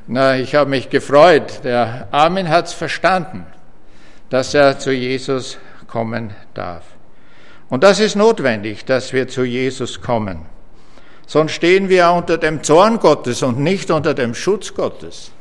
Na, 0.08 0.38
ich 0.38 0.56
habe 0.56 0.70
mich 0.70 0.90
gefreut. 0.90 1.62
Der 1.64 2.08
Armin 2.12 2.50
hat 2.50 2.68
es 2.68 2.74
verstanden, 2.74 3.46
dass 4.30 4.54
er 4.54 4.80
zu 4.80 4.92
Jesus 4.92 5.58
kommen 5.88 6.34
darf. 6.54 6.84
Und 7.70 7.84
das 7.84 8.00
ist 8.00 8.16
notwendig, 8.16 8.86
dass 8.86 9.14
wir 9.14 9.28
zu 9.28 9.44
Jesus 9.44 10.02
kommen 10.02 10.46
sonst 11.28 11.54
stehen 11.54 11.90
wir 11.90 12.12
unter 12.12 12.38
dem 12.38 12.64
Zorn 12.64 13.00
Gottes 13.00 13.44
und 13.44 13.60
nicht 13.60 13.92
unter 13.92 14.14
dem 14.14 14.36
Schutz 14.36 14.74
Gottes. 14.74 15.32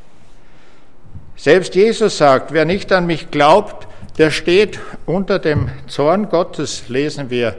Selbst 1.37 1.75
Jesus 1.75 2.18
sagt, 2.18 2.52
wer 2.52 2.64
nicht 2.64 2.92
an 2.92 3.06
mich 3.06 3.30
glaubt, 3.30 3.88
der 4.18 4.30
steht 4.30 4.78
unter 5.06 5.38
dem 5.38 5.71
Zorn 5.88 6.28
Gottes, 6.28 6.88
lesen 6.88 7.30
wir 7.30 7.56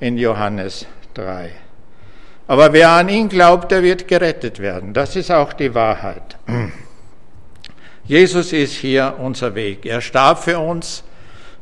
in 0.00 0.18
Johannes 0.18 0.86
3. 1.14 1.50
Aber 2.48 2.72
wer 2.72 2.90
an 2.90 3.08
ihn 3.08 3.28
glaubt, 3.28 3.70
der 3.72 3.82
wird 3.82 4.06
gerettet 4.06 4.60
werden. 4.60 4.92
Das 4.92 5.16
ist 5.16 5.30
auch 5.30 5.52
die 5.52 5.74
Wahrheit. 5.74 6.36
Jesus 8.04 8.52
ist 8.52 8.74
hier 8.74 9.16
unser 9.18 9.54
Weg. 9.54 9.84
Er 9.84 10.00
starb 10.00 10.44
für 10.44 10.58
uns 10.58 11.02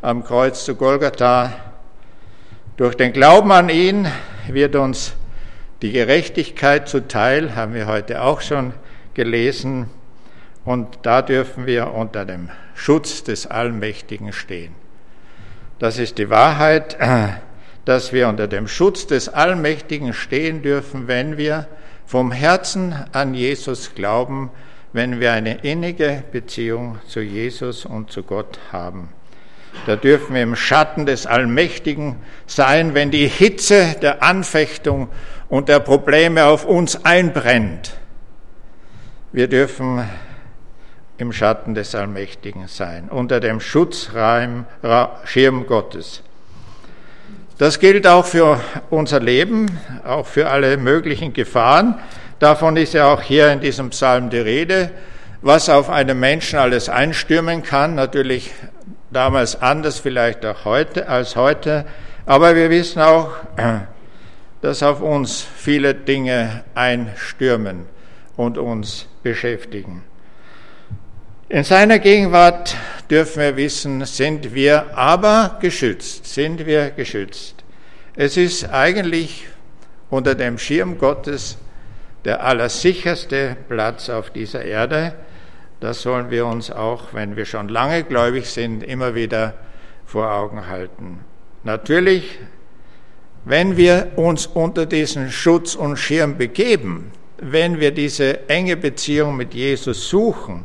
am 0.02 0.24
Kreuz 0.24 0.64
zu 0.64 0.74
Golgatha. 0.74 1.52
Durch 2.76 2.96
den 2.96 3.12
Glauben 3.12 3.50
an 3.52 3.68
ihn 3.70 4.06
wird 4.48 4.76
uns 4.76 5.14
die 5.84 5.92
Gerechtigkeit 5.92 6.88
zuteil 6.88 7.54
haben 7.56 7.74
wir 7.74 7.86
heute 7.86 8.22
auch 8.22 8.40
schon 8.40 8.72
gelesen 9.12 9.90
und 10.64 11.00
da 11.02 11.20
dürfen 11.20 11.66
wir 11.66 11.92
unter 11.92 12.24
dem 12.24 12.48
Schutz 12.74 13.22
des 13.22 13.46
Allmächtigen 13.46 14.32
stehen. 14.32 14.74
Das 15.78 15.98
ist 15.98 16.16
die 16.16 16.30
Wahrheit, 16.30 16.96
dass 17.84 18.12
wir 18.12 18.28
unter 18.28 18.46
dem 18.48 18.68
Schutz 18.68 19.06
des 19.06 19.28
Allmächtigen 19.28 20.12
stehen 20.12 20.62
dürfen, 20.62 21.08
wenn 21.08 21.36
wir 21.36 21.66
vom 22.06 22.32
Herzen 22.32 22.94
an 23.12 23.34
Jesus 23.34 23.94
glauben, 23.94 24.50
wenn 24.92 25.20
wir 25.20 25.32
eine 25.32 25.58
innige 25.62 26.22
Beziehung 26.30 26.98
zu 27.08 27.20
Jesus 27.20 27.84
und 27.84 28.10
zu 28.10 28.22
Gott 28.22 28.58
haben. 28.72 29.08
Da 29.86 29.96
dürfen 29.96 30.34
wir 30.34 30.42
im 30.42 30.56
Schatten 30.56 31.04
des 31.04 31.26
Allmächtigen 31.26 32.16
sein, 32.46 32.94
wenn 32.94 33.10
die 33.10 33.26
Hitze 33.26 33.96
der 34.00 34.22
Anfechtung 34.22 35.08
und 35.48 35.68
der 35.68 35.80
Probleme 35.80 36.44
auf 36.44 36.64
uns 36.64 37.04
einbrennt. 37.04 37.96
Wir 39.32 39.48
dürfen 39.48 40.08
im 41.18 41.32
Schatten 41.32 41.74
des 41.74 41.94
Allmächtigen 41.94 42.68
sein, 42.68 43.08
unter 43.08 43.40
dem 43.40 43.60
Schutzschirm 43.60 44.66
Gottes. 45.66 46.22
Das 47.64 47.78
gilt 47.78 48.06
auch 48.06 48.26
für 48.26 48.60
unser 48.90 49.20
Leben, 49.20 49.80
auch 50.06 50.26
für 50.26 50.50
alle 50.50 50.76
möglichen 50.76 51.32
Gefahren. 51.32 51.98
Davon 52.38 52.76
ist 52.76 52.92
ja 52.92 53.10
auch 53.10 53.22
hier 53.22 53.50
in 53.52 53.60
diesem 53.60 53.88
Psalm 53.88 54.28
die 54.28 54.36
Rede, 54.36 54.90
was 55.40 55.70
auf 55.70 55.88
einen 55.88 56.20
Menschen 56.20 56.58
alles 56.58 56.90
einstürmen 56.90 57.62
kann. 57.62 57.94
Natürlich 57.94 58.50
damals 59.10 59.62
anders 59.62 59.98
vielleicht 59.98 60.44
auch 60.44 60.66
heute 60.66 61.08
als 61.08 61.36
heute, 61.36 61.86
aber 62.26 62.54
wir 62.54 62.68
wissen 62.68 63.00
auch, 63.00 63.30
dass 64.60 64.82
auf 64.82 65.00
uns 65.00 65.40
viele 65.56 65.94
Dinge 65.94 66.64
einstürmen 66.74 67.86
und 68.36 68.58
uns 68.58 69.06
beschäftigen. 69.22 70.02
In 71.54 71.62
seiner 71.62 72.00
Gegenwart 72.00 72.76
dürfen 73.08 73.40
wir 73.40 73.56
wissen, 73.56 74.04
sind 74.06 74.54
wir 74.54 74.98
aber 74.98 75.58
geschützt, 75.60 76.26
sind 76.26 76.66
wir 76.66 76.90
geschützt. 76.90 77.62
Es 78.16 78.36
ist 78.36 78.70
eigentlich 78.70 79.46
unter 80.10 80.34
dem 80.34 80.58
Schirm 80.58 80.98
Gottes 80.98 81.56
der 82.24 82.42
allersicherste 82.42 83.56
Platz 83.68 84.10
auf 84.10 84.30
dieser 84.30 84.64
Erde, 84.64 85.14
das 85.78 86.02
sollen 86.02 86.28
wir 86.28 86.44
uns 86.44 86.72
auch, 86.72 87.14
wenn 87.14 87.36
wir 87.36 87.44
schon 87.44 87.68
lange 87.68 88.02
gläubig 88.02 88.46
sind, 88.46 88.82
immer 88.82 89.14
wieder 89.14 89.54
vor 90.06 90.32
Augen 90.32 90.66
halten. 90.66 91.20
Natürlich, 91.62 92.36
wenn 93.44 93.76
wir 93.76 94.08
uns 94.16 94.48
unter 94.48 94.86
diesen 94.86 95.30
Schutz 95.30 95.76
und 95.76 95.98
Schirm 95.98 96.36
begeben, 96.36 97.12
wenn 97.38 97.78
wir 97.78 97.92
diese 97.92 98.48
enge 98.48 98.76
Beziehung 98.76 99.36
mit 99.36 99.54
Jesus 99.54 100.08
suchen, 100.08 100.64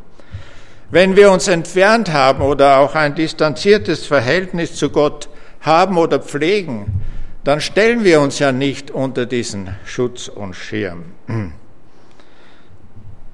wenn 0.90 1.16
wir 1.16 1.30
uns 1.30 1.48
entfernt 1.48 2.12
haben 2.12 2.42
oder 2.42 2.78
auch 2.78 2.94
ein 2.94 3.14
distanziertes 3.14 4.06
Verhältnis 4.06 4.74
zu 4.74 4.90
Gott 4.90 5.28
haben 5.60 5.98
oder 5.98 6.18
pflegen, 6.18 7.02
dann 7.44 7.60
stellen 7.60 8.04
wir 8.04 8.20
uns 8.20 8.38
ja 8.38 8.52
nicht 8.52 8.90
unter 8.90 9.26
diesen 9.26 9.76
Schutz 9.84 10.28
und 10.28 10.54
Schirm. 10.54 11.04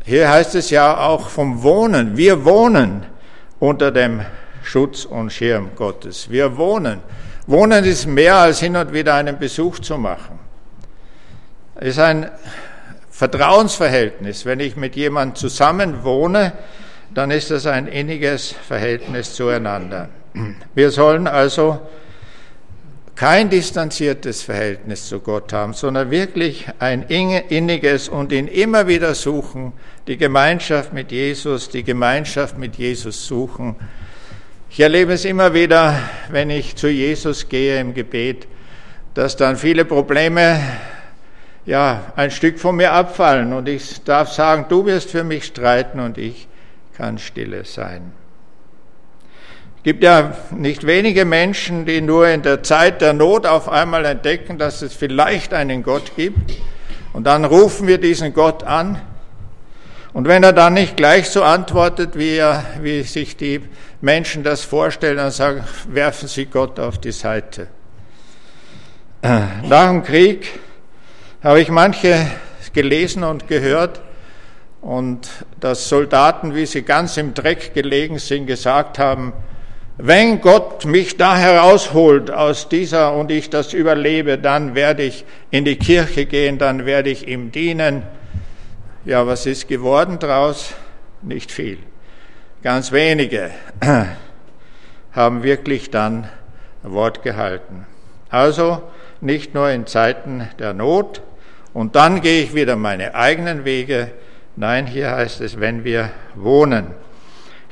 Hier 0.04 0.30
heißt 0.30 0.54
es 0.54 0.70
ja 0.70 0.98
auch 0.98 1.28
vom 1.28 1.62
Wohnen. 1.62 2.16
Wir 2.16 2.44
wohnen 2.44 3.06
unter 3.58 3.90
dem 3.90 4.20
Schutz 4.62 5.04
und 5.04 5.32
Schirm 5.32 5.70
Gottes. 5.74 6.30
Wir 6.30 6.56
wohnen. 6.56 7.00
Wohnen 7.46 7.84
ist 7.84 8.06
mehr 8.06 8.36
als 8.36 8.60
hin 8.60 8.76
und 8.76 8.92
wieder 8.92 9.14
einen 9.14 9.38
Besuch 9.38 9.78
zu 9.78 9.98
machen. 9.98 10.38
Es 11.74 11.88
ist 11.88 11.98
ein 11.98 12.30
Vertrauensverhältnis. 13.10 14.44
Wenn 14.44 14.60
ich 14.60 14.76
mit 14.76 14.94
jemandem 14.94 15.36
zusammen 15.36 16.04
wohne, 16.04 16.52
dann 17.14 17.30
ist 17.30 17.50
das 17.50 17.66
ein 17.66 17.86
inniges 17.86 18.52
Verhältnis 18.52 19.34
zueinander. 19.34 20.08
Wir 20.74 20.90
sollen 20.90 21.26
also 21.26 21.80
kein 23.14 23.48
distanziertes 23.48 24.42
Verhältnis 24.42 25.08
zu 25.08 25.20
Gott 25.20 25.52
haben, 25.54 25.72
sondern 25.72 26.10
wirklich 26.10 26.66
ein 26.78 27.02
inniges 27.02 28.10
und 28.10 28.30
ihn 28.30 28.46
immer 28.46 28.86
wieder 28.86 29.14
suchen, 29.14 29.72
die 30.06 30.18
Gemeinschaft 30.18 30.92
mit 30.92 31.10
Jesus, 31.10 31.70
die 31.70 31.82
Gemeinschaft 31.82 32.58
mit 32.58 32.76
Jesus 32.76 33.26
suchen. 33.26 33.76
Ich 34.68 34.80
erlebe 34.80 35.14
es 35.14 35.24
immer 35.24 35.54
wieder, 35.54 35.98
wenn 36.28 36.50
ich 36.50 36.76
zu 36.76 36.88
Jesus 36.88 37.48
gehe 37.48 37.80
im 37.80 37.94
Gebet, 37.94 38.46
dass 39.14 39.36
dann 39.36 39.56
viele 39.56 39.86
Probleme 39.86 40.60
ja, 41.64 42.12
ein 42.16 42.30
Stück 42.30 42.58
von 42.58 42.76
mir 42.76 42.92
abfallen 42.92 43.54
und 43.54 43.66
ich 43.66 44.04
darf 44.04 44.30
sagen, 44.30 44.66
du 44.68 44.84
wirst 44.84 45.10
für 45.10 45.24
mich 45.24 45.44
streiten 45.44 46.00
und 46.00 46.18
ich 46.18 46.46
kann 46.96 47.18
stille 47.18 47.64
sein. 47.64 48.12
Es 49.76 49.82
gibt 49.82 50.02
ja 50.02 50.36
nicht 50.50 50.86
wenige 50.86 51.24
Menschen, 51.24 51.86
die 51.86 52.00
nur 52.00 52.28
in 52.28 52.42
der 52.42 52.62
Zeit 52.62 53.00
der 53.00 53.12
Not 53.12 53.46
auf 53.46 53.68
einmal 53.68 54.04
entdecken, 54.04 54.58
dass 54.58 54.82
es 54.82 54.94
vielleicht 54.94 55.54
einen 55.54 55.82
Gott 55.82 56.16
gibt. 56.16 56.54
Und 57.12 57.24
dann 57.24 57.44
rufen 57.44 57.86
wir 57.86 57.98
diesen 57.98 58.34
Gott 58.34 58.64
an. 58.64 59.00
Und 60.12 60.26
wenn 60.26 60.42
er 60.42 60.52
dann 60.52 60.74
nicht 60.74 60.96
gleich 60.96 61.28
so 61.28 61.44
antwortet, 61.44 62.18
wie, 62.18 62.36
er, 62.36 62.64
wie 62.80 63.02
sich 63.02 63.36
die 63.36 63.60
Menschen 64.00 64.42
das 64.42 64.62
vorstellen, 64.62 65.18
dann 65.18 65.30
sagen, 65.30 65.64
werfen 65.88 66.26
Sie 66.26 66.46
Gott 66.46 66.80
auf 66.80 66.98
die 66.98 67.12
Seite. 67.12 67.68
Nach 69.22 69.90
dem 69.90 70.02
Krieg 70.02 70.58
habe 71.42 71.60
ich 71.60 71.68
manche 71.68 72.26
gelesen 72.72 73.24
und 73.24 73.46
gehört 73.48 74.00
und 74.86 75.28
dass 75.58 75.88
Soldaten, 75.88 76.54
wie 76.54 76.64
sie 76.64 76.82
ganz 76.82 77.16
im 77.16 77.34
Dreck 77.34 77.74
gelegen 77.74 78.20
sind, 78.20 78.46
gesagt 78.46 79.00
haben, 79.00 79.32
wenn 79.98 80.40
Gott 80.40 80.84
mich 80.84 81.16
da 81.16 81.36
herausholt 81.36 82.30
aus 82.30 82.68
dieser 82.68 83.12
und 83.12 83.32
ich 83.32 83.50
das 83.50 83.72
überlebe, 83.72 84.38
dann 84.38 84.76
werde 84.76 85.02
ich 85.02 85.24
in 85.50 85.64
die 85.64 85.74
Kirche 85.74 86.26
gehen, 86.26 86.58
dann 86.58 86.86
werde 86.86 87.10
ich 87.10 87.26
ihm 87.26 87.50
dienen. 87.50 88.04
Ja, 89.04 89.26
was 89.26 89.44
ist 89.46 89.66
geworden 89.66 90.20
draus? 90.20 90.72
Nicht 91.20 91.50
viel. 91.50 91.78
Ganz 92.62 92.92
wenige 92.92 93.50
haben 95.12 95.42
wirklich 95.42 95.90
dann 95.90 96.28
Wort 96.84 97.24
gehalten. 97.24 97.86
Also 98.28 98.82
nicht 99.20 99.52
nur 99.52 99.68
in 99.68 99.88
Zeiten 99.88 100.48
der 100.60 100.74
Not, 100.74 101.22
und 101.72 101.96
dann 101.96 102.22
gehe 102.22 102.42
ich 102.42 102.54
wieder 102.54 102.76
meine 102.76 103.14
eigenen 103.14 103.66
Wege. 103.66 104.12
Nein, 104.56 104.86
hier 104.86 105.10
heißt 105.10 105.42
es, 105.42 105.60
wenn 105.60 105.84
wir 105.84 106.10
wohnen. 106.34 106.86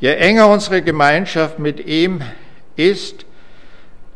Je 0.00 0.14
enger 0.14 0.48
unsere 0.48 0.82
Gemeinschaft 0.82 1.58
mit 1.58 1.86
ihm 1.86 2.20
ist, 2.76 3.24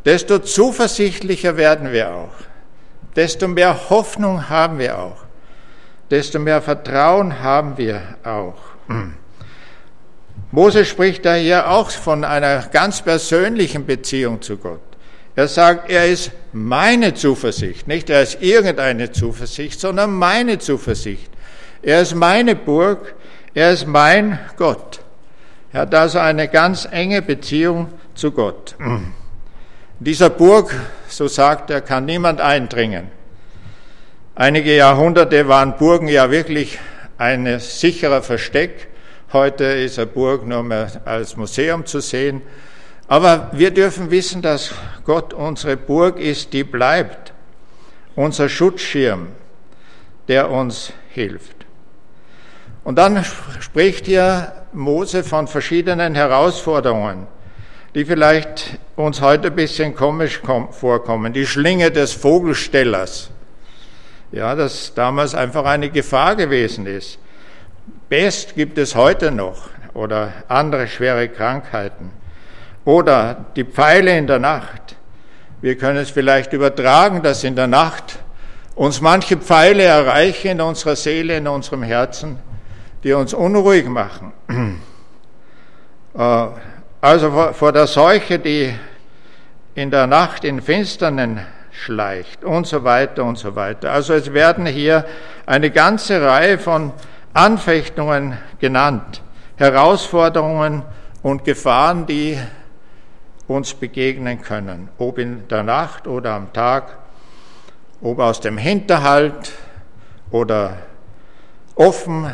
desto 0.04 0.38
zuversichtlicher 0.38 1.56
werden 1.56 1.92
wir 1.92 2.12
auch, 2.12 2.34
desto 3.16 3.48
mehr 3.48 3.88
Hoffnung 3.88 4.50
haben 4.50 4.78
wir 4.78 4.98
auch, 4.98 5.24
desto 6.10 6.38
mehr 6.38 6.60
Vertrauen 6.60 7.40
haben 7.40 7.78
wir 7.78 8.02
auch. 8.22 8.58
Mose 10.50 10.84
spricht 10.84 11.24
da 11.24 11.34
hier 11.34 11.70
auch 11.70 11.90
von 11.90 12.22
einer 12.22 12.66
ganz 12.70 13.00
persönlichen 13.00 13.86
Beziehung 13.86 14.42
zu 14.42 14.58
Gott. 14.58 14.80
Er 15.36 15.48
sagt, 15.48 15.90
er 15.90 16.06
ist 16.06 16.32
meine 16.52 17.14
Zuversicht, 17.14 17.86
nicht 17.86 18.10
er 18.10 18.22
ist 18.22 18.42
irgendeine 18.42 19.12
Zuversicht, 19.12 19.80
sondern 19.80 20.12
meine 20.12 20.58
Zuversicht. 20.58 21.30
Er 21.82 22.02
ist 22.02 22.14
meine 22.14 22.56
Burg, 22.56 23.14
er 23.54 23.72
ist 23.72 23.86
mein 23.86 24.38
Gott. 24.56 25.00
Er 25.72 25.82
hat 25.82 25.94
also 25.94 26.18
eine 26.18 26.48
ganz 26.48 26.88
enge 26.90 27.22
Beziehung 27.22 27.88
zu 28.14 28.32
Gott. 28.32 28.74
In 28.78 30.04
dieser 30.04 30.30
Burg, 30.30 30.74
so 31.08 31.28
sagt 31.28 31.70
er, 31.70 31.80
kann 31.80 32.04
niemand 32.04 32.40
eindringen. 32.40 33.08
Einige 34.34 34.76
Jahrhunderte 34.76 35.48
waren 35.48 35.76
Burgen 35.76 36.08
ja 36.08 36.30
wirklich 36.30 36.78
ein 37.18 37.58
sicherer 37.58 38.22
Versteck. 38.22 38.88
Heute 39.32 39.64
ist 39.64 39.98
eine 39.98 40.06
Burg 40.06 40.46
nur 40.46 40.62
mehr 40.62 40.88
als 41.04 41.36
Museum 41.36 41.84
zu 41.84 42.00
sehen. 42.00 42.42
Aber 43.08 43.50
wir 43.52 43.72
dürfen 43.72 44.10
wissen, 44.10 44.42
dass 44.42 44.72
Gott 45.04 45.34
unsere 45.34 45.76
Burg 45.76 46.20
ist, 46.20 46.52
die 46.52 46.62
bleibt, 46.62 47.32
unser 48.14 48.48
Schutzschirm, 48.48 49.28
der 50.28 50.50
uns 50.50 50.92
hilft. 51.10 51.57
Und 52.88 52.96
dann 52.96 53.22
spricht 53.60 54.06
hier 54.06 54.50
Mose 54.72 55.22
von 55.22 55.46
verschiedenen 55.46 56.14
Herausforderungen, 56.14 57.26
die 57.94 58.06
vielleicht 58.06 58.78
uns 58.96 59.20
heute 59.20 59.48
ein 59.48 59.56
bisschen 59.56 59.94
komisch 59.94 60.40
vorkommen. 60.70 61.34
Die 61.34 61.46
Schlinge 61.46 61.90
des 61.90 62.14
Vogelstellers. 62.14 63.28
Ja, 64.32 64.54
das 64.54 64.94
damals 64.94 65.34
einfach 65.34 65.66
eine 65.66 65.90
Gefahr 65.90 66.34
gewesen 66.34 66.86
ist. 66.86 67.18
Best 68.08 68.54
gibt 68.54 68.78
es 68.78 68.94
heute 68.94 69.32
noch 69.32 69.68
oder 69.92 70.32
andere 70.48 70.88
schwere 70.88 71.28
Krankheiten. 71.28 72.10
Oder 72.86 73.44
die 73.54 73.64
Pfeile 73.64 74.16
in 74.16 74.26
der 74.26 74.38
Nacht. 74.38 74.96
Wir 75.60 75.76
können 75.76 75.98
es 75.98 76.08
vielleicht 76.08 76.54
übertragen, 76.54 77.22
dass 77.22 77.44
in 77.44 77.54
der 77.54 77.66
Nacht 77.66 78.18
uns 78.76 79.02
manche 79.02 79.36
Pfeile 79.36 79.82
erreichen 79.82 80.52
in 80.52 80.60
unserer 80.62 80.96
Seele, 80.96 81.36
in 81.36 81.48
unserem 81.48 81.82
Herzen, 81.82 82.38
die 83.04 83.12
uns 83.12 83.34
unruhig 83.34 83.88
machen. 83.88 84.32
Äh, 86.16 86.46
also 87.02 87.52
vor 87.52 87.70
der 87.70 87.86
Seuche, 87.86 88.38
die 88.38 88.74
in 89.74 89.90
der 89.90 90.06
Nacht 90.08 90.42
in 90.42 90.60
Finsternen 90.60 91.40
schleicht 91.70 92.44
und 92.44 92.66
so 92.66 92.82
weiter 92.82 93.24
und 93.24 93.38
so 93.38 93.54
weiter. 93.54 93.92
Also 93.92 94.14
es 94.14 94.32
werden 94.32 94.66
hier 94.66 95.04
eine 95.46 95.70
ganze 95.70 96.20
Reihe 96.20 96.58
von 96.58 96.92
Anfechtungen 97.34 98.36
genannt, 98.58 99.22
Herausforderungen 99.56 100.82
und 101.22 101.44
Gefahren, 101.44 102.06
die 102.06 102.38
uns 103.46 103.74
begegnen 103.74 104.42
können, 104.42 104.88
ob 104.98 105.18
in 105.18 105.46
der 105.48 105.62
Nacht 105.62 106.06
oder 106.06 106.32
am 106.32 106.52
Tag, 106.52 106.98
ob 108.02 108.18
aus 108.18 108.40
dem 108.40 108.58
Hinterhalt 108.58 109.52
oder 110.30 110.78
offen. 111.74 112.30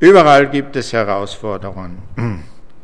Überall 0.00 0.48
gibt 0.48 0.76
es 0.76 0.92
Herausforderungen. 0.92 1.98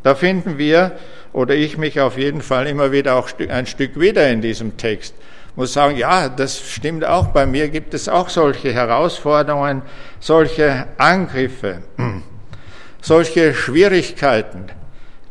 Da 0.03 0.15
finden 0.15 0.59
wir, 0.59 0.93
oder 1.33 1.55
ich 1.55 1.79
mich 1.79 2.01
auf 2.01 2.19
jeden 2.19 2.43
Fall 2.43 2.67
immer 2.67 2.93
wieder 2.93 3.15
auch 3.15 3.31
ein 3.49 3.67
Stück 3.67 3.99
wieder 3.99 4.29
in 4.29 4.43
diesem 4.43 4.77
Text. 4.77 5.15
Muss 5.57 5.73
sagen, 5.73 5.97
ja, 5.97 6.29
das 6.29 6.61
stimmt 6.61 7.05
auch. 7.05 7.29
Bei 7.29 7.47
mir 7.47 7.69
gibt 7.69 7.95
es 7.95 8.09
auch 8.09 8.29
solche 8.29 8.73
Herausforderungen, 8.73 9.83
solche 10.21 10.87
Angriffe, 10.99 11.79
solche 13.01 13.55
Schwierigkeiten 13.55 14.67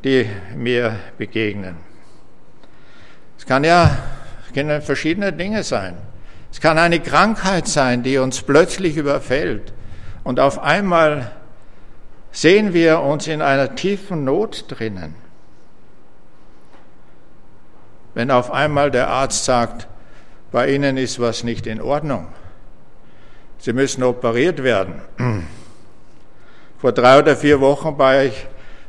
die 0.04 0.28
mir 0.56 0.98
begegnen. 1.18 1.78
Es 3.38 3.46
kann 3.46 3.64
ja 3.64 3.98
können 4.54 4.82
verschiedene 4.82 5.34
Dinge 5.34 5.64
sein. 5.64 5.98
Es 6.52 6.62
kann 6.62 6.78
eine 6.78 7.00
Krankheit 7.00 7.68
sein, 7.68 8.04
die 8.04 8.20
uns 8.20 8.44
plötzlich 8.44 8.98
überfällt. 8.98 9.74
Und 10.24 10.40
auf 10.40 10.60
einmal 10.60 11.32
sehen 12.34 12.74
wir 12.74 13.00
uns 13.00 13.28
in 13.28 13.42
einer 13.42 13.76
tiefen 13.76 14.26
Not 14.26 14.66
drinnen. 14.68 15.16
Wenn 18.16 18.32
auf 18.32 18.52
einmal 18.52 18.92
der 18.92 19.08
Arzt 19.08 19.46
sagt, 19.46 19.88
bei 20.52 20.72
Ihnen 20.72 20.98
ist 20.98 21.20
was 21.20 21.44
nicht 21.44 21.66
in 21.66 21.82
Ordnung. 21.82 22.28
Sie 23.60 23.72
müssen 23.72 24.04
operiert 24.04 24.62
werden. 24.62 25.02
Vor 26.80 26.92
drei 26.92 27.20
oder 27.20 27.38
vier 27.38 27.62
Wochen 27.62 27.98
war 27.98 28.24
ich 28.24 28.48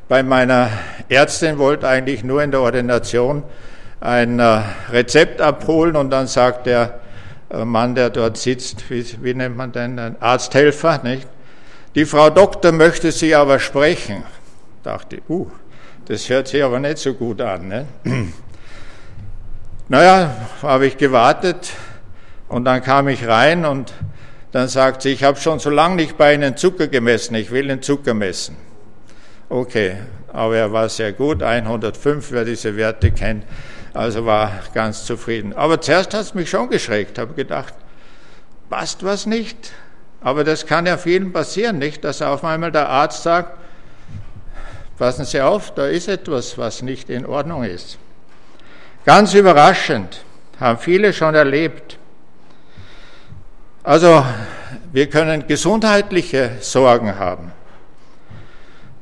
bei 0.08 0.22
meiner 0.22 0.70
Ärztin, 1.08 1.58
wollte 1.58 1.86
eigentlich 1.86 2.24
nur 2.24 2.42
in 2.42 2.50
der 2.50 2.60
Ordination 2.60 3.44
ein 4.00 4.38
äh, 4.38 4.62
Rezept 4.90 5.40
abholen 5.40 5.96
und 5.96 6.10
dann 6.10 6.26
sagt 6.26 6.66
der 6.66 7.00
äh, 7.50 7.64
Mann, 7.64 7.94
der 7.94 8.10
dort 8.10 8.36
sitzt, 8.36 8.90
wie, 8.90 9.04
wie 9.22 9.34
nennt 9.34 9.56
man 9.56 9.72
den, 9.72 9.98
ein 9.98 10.20
Arzthelfer, 10.20 11.00
nicht? 11.02 11.28
Die 11.94 12.04
Frau 12.04 12.28
Doktor 12.28 12.72
möchte 12.72 13.12
Sie 13.12 13.34
aber 13.34 13.60
sprechen. 13.60 14.24
Dachte, 14.82 15.22
uh, 15.28 15.46
das 16.06 16.28
hört 16.28 16.48
sich 16.48 16.62
aber 16.62 16.80
nicht 16.80 16.98
so 16.98 17.14
gut 17.14 17.40
an. 17.40 17.68
Ne? 17.68 17.86
Naja, 19.86 20.34
habe 20.62 20.86
ich 20.86 20.96
gewartet 20.96 21.70
und 22.48 22.64
dann 22.64 22.82
kam 22.82 23.06
ich 23.08 23.28
rein 23.28 23.66
und 23.66 23.92
dann 24.50 24.66
sagt 24.66 25.02
sie, 25.02 25.10
ich 25.10 25.22
habe 25.22 25.38
schon 25.38 25.58
so 25.58 25.68
lange 25.68 25.96
nicht 25.96 26.16
bei 26.16 26.32
Ihnen 26.32 26.56
Zucker 26.56 26.88
gemessen, 26.88 27.34
ich 27.34 27.50
will 27.50 27.68
den 27.68 27.82
Zucker 27.82 28.14
messen. 28.14 28.56
Okay, 29.50 29.96
aber 30.32 30.56
er 30.56 30.72
war 30.72 30.88
sehr 30.88 31.12
gut, 31.12 31.42
105, 31.42 32.32
wer 32.32 32.46
diese 32.46 32.78
Werte 32.78 33.10
kennt, 33.10 33.44
also 33.92 34.24
war 34.24 34.52
ganz 34.72 35.04
zufrieden. 35.04 35.52
Aber 35.52 35.78
zuerst 35.82 36.14
hat 36.14 36.22
es 36.22 36.32
mich 36.32 36.48
schon 36.48 36.70
geschreckt, 36.70 37.18
habe 37.18 37.34
gedacht, 37.34 37.74
passt 38.70 39.04
was 39.04 39.26
nicht? 39.26 39.70
Aber 40.24 40.42
das 40.42 40.64
kann 40.64 40.86
ja 40.86 40.96
vielen 40.96 41.34
passieren, 41.34 41.78
nicht? 41.78 42.02
Dass 42.02 42.22
auf 42.22 42.44
einmal 42.44 42.72
der 42.72 42.88
Arzt 42.88 43.22
sagt, 43.22 43.58
passen 44.98 45.26
Sie 45.26 45.40
auf, 45.42 45.74
da 45.74 45.86
ist 45.86 46.08
etwas, 46.08 46.56
was 46.56 46.80
nicht 46.80 47.10
in 47.10 47.26
Ordnung 47.26 47.62
ist. 47.62 47.98
Ganz 49.04 49.34
überraschend, 49.34 50.24
haben 50.58 50.78
viele 50.78 51.12
schon 51.12 51.34
erlebt. 51.34 51.98
Also 53.82 54.24
wir 54.92 55.10
können 55.10 55.46
gesundheitliche 55.46 56.52
Sorgen 56.60 57.18
haben. 57.18 57.52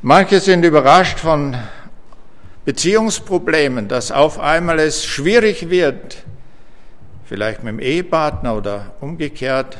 Manche 0.00 0.40
sind 0.40 0.64
überrascht 0.64 1.20
von 1.20 1.56
Beziehungsproblemen, 2.64 3.86
dass 3.86 4.10
auf 4.10 4.40
einmal 4.40 4.80
es 4.80 5.04
schwierig 5.04 5.70
wird, 5.70 6.24
vielleicht 7.24 7.62
mit 7.62 7.74
dem 7.74 7.78
Ehepartner 7.78 8.56
oder 8.56 8.94
umgekehrt, 9.00 9.76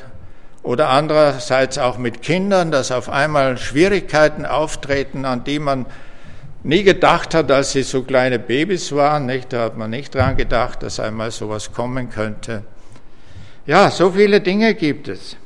oder 0.62 0.90
andererseits 0.90 1.78
auch 1.78 1.98
mit 1.98 2.22
Kindern, 2.22 2.70
dass 2.70 2.92
auf 2.92 3.08
einmal 3.08 3.58
Schwierigkeiten 3.58 4.46
auftreten, 4.46 5.24
an 5.24 5.44
die 5.44 5.58
man 5.58 5.86
nie 6.62 6.84
gedacht 6.84 7.34
hat, 7.34 7.50
als 7.50 7.72
sie 7.72 7.82
so 7.82 8.02
kleine 8.02 8.38
Babys 8.38 8.92
waren. 8.92 9.26
Nicht? 9.26 9.52
Da 9.52 9.64
hat 9.64 9.76
man 9.76 9.90
nicht 9.90 10.14
dran 10.14 10.36
gedacht, 10.36 10.82
dass 10.82 11.00
einmal 11.00 11.30
sowas 11.30 11.72
kommen 11.72 12.10
könnte. 12.10 12.62
Ja, 13.66 13.90
so 13.90 14.12
viele 14.12 14.40
Dinge 14.40 14.74
gibt 14.74 15.08
es. 15.08 15.36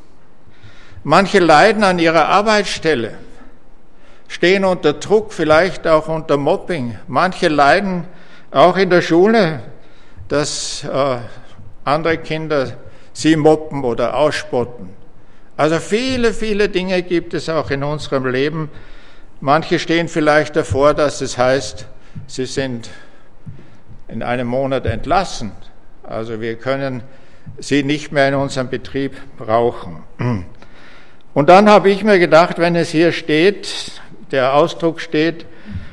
Manche 1.02 1.38
leiden 1.38 1.84
an 1.84 1.98
ihrer 1.98 2.26
Arbeitsstelle, 2.28 3.14
stehen 4.28 4.64
unter 4.64 4.94
Druck, 4.94 5.32
vielleicht 5.32 5.86
auch 5.86 6.08
unter 6.08 6.36
Mobbing. 6.36 6.98
Manche 7.06 7.48
leiden 7.48 8.04
auch 8.50 8.76
in 8.76 8.90
der 8.90 9.02
Schule, 9.02 9.60
dass 10.28 10.82
äh, 10.84 11.18
andere 11.84 12.18
Kinder 12.18 12.72
sie 13.12 13.36
mobben 13.36 13.84
oder 13.84 14.16
ausspotten. 14.16 15.05
Also 15.56 15.78
viele, 15.78 16.34
viele 16.34 16.68
Dinge 16.68 17.02
gibt 17.02 17.32
es 17.32 17.48
auch 17.48 17.70
in 17.70 17.82
unserem 17.82 18.26
Leben. 18.26 18.70
Manche 19.40 19.78
stehen 19.78 20.08
vielleicht 20.08 20.54
davor, 20.54 20.92
dass 20.92 21.22
es 21.22 21.38
heißt, 21.38 21.86
sie 22.26 22.44
sind 22.44 22.90
in 24.08 24.22
einem 24.22 24.48
Monat 24.48 24.84
entlassen. 24.84 25.52
Also 26.02 26.40
wir 26.40 26.56
können 26.56 27.02
sie 27.58 27.82
nicht 27.82 28.12
mehr 28.12 28.28
in 28.28 28.34
unserem 28.34 28.68
Betrieb 28.68 29.16
brauchen. 29.38 30.02
Und 31.34 31.48
dann 31.48 31.70
habe 31.70 31.90
ich 31.90 32.04
mir 32.04 32.18
gedacht, 32.18 32.58
wenn 32.58 32.76
es 32.76 32.90
hier 32.90 33.12
steht, 33.12 34.00
der 34.32 34.54
Ausdruck 34.54 35.00
steht, 35.00 35.46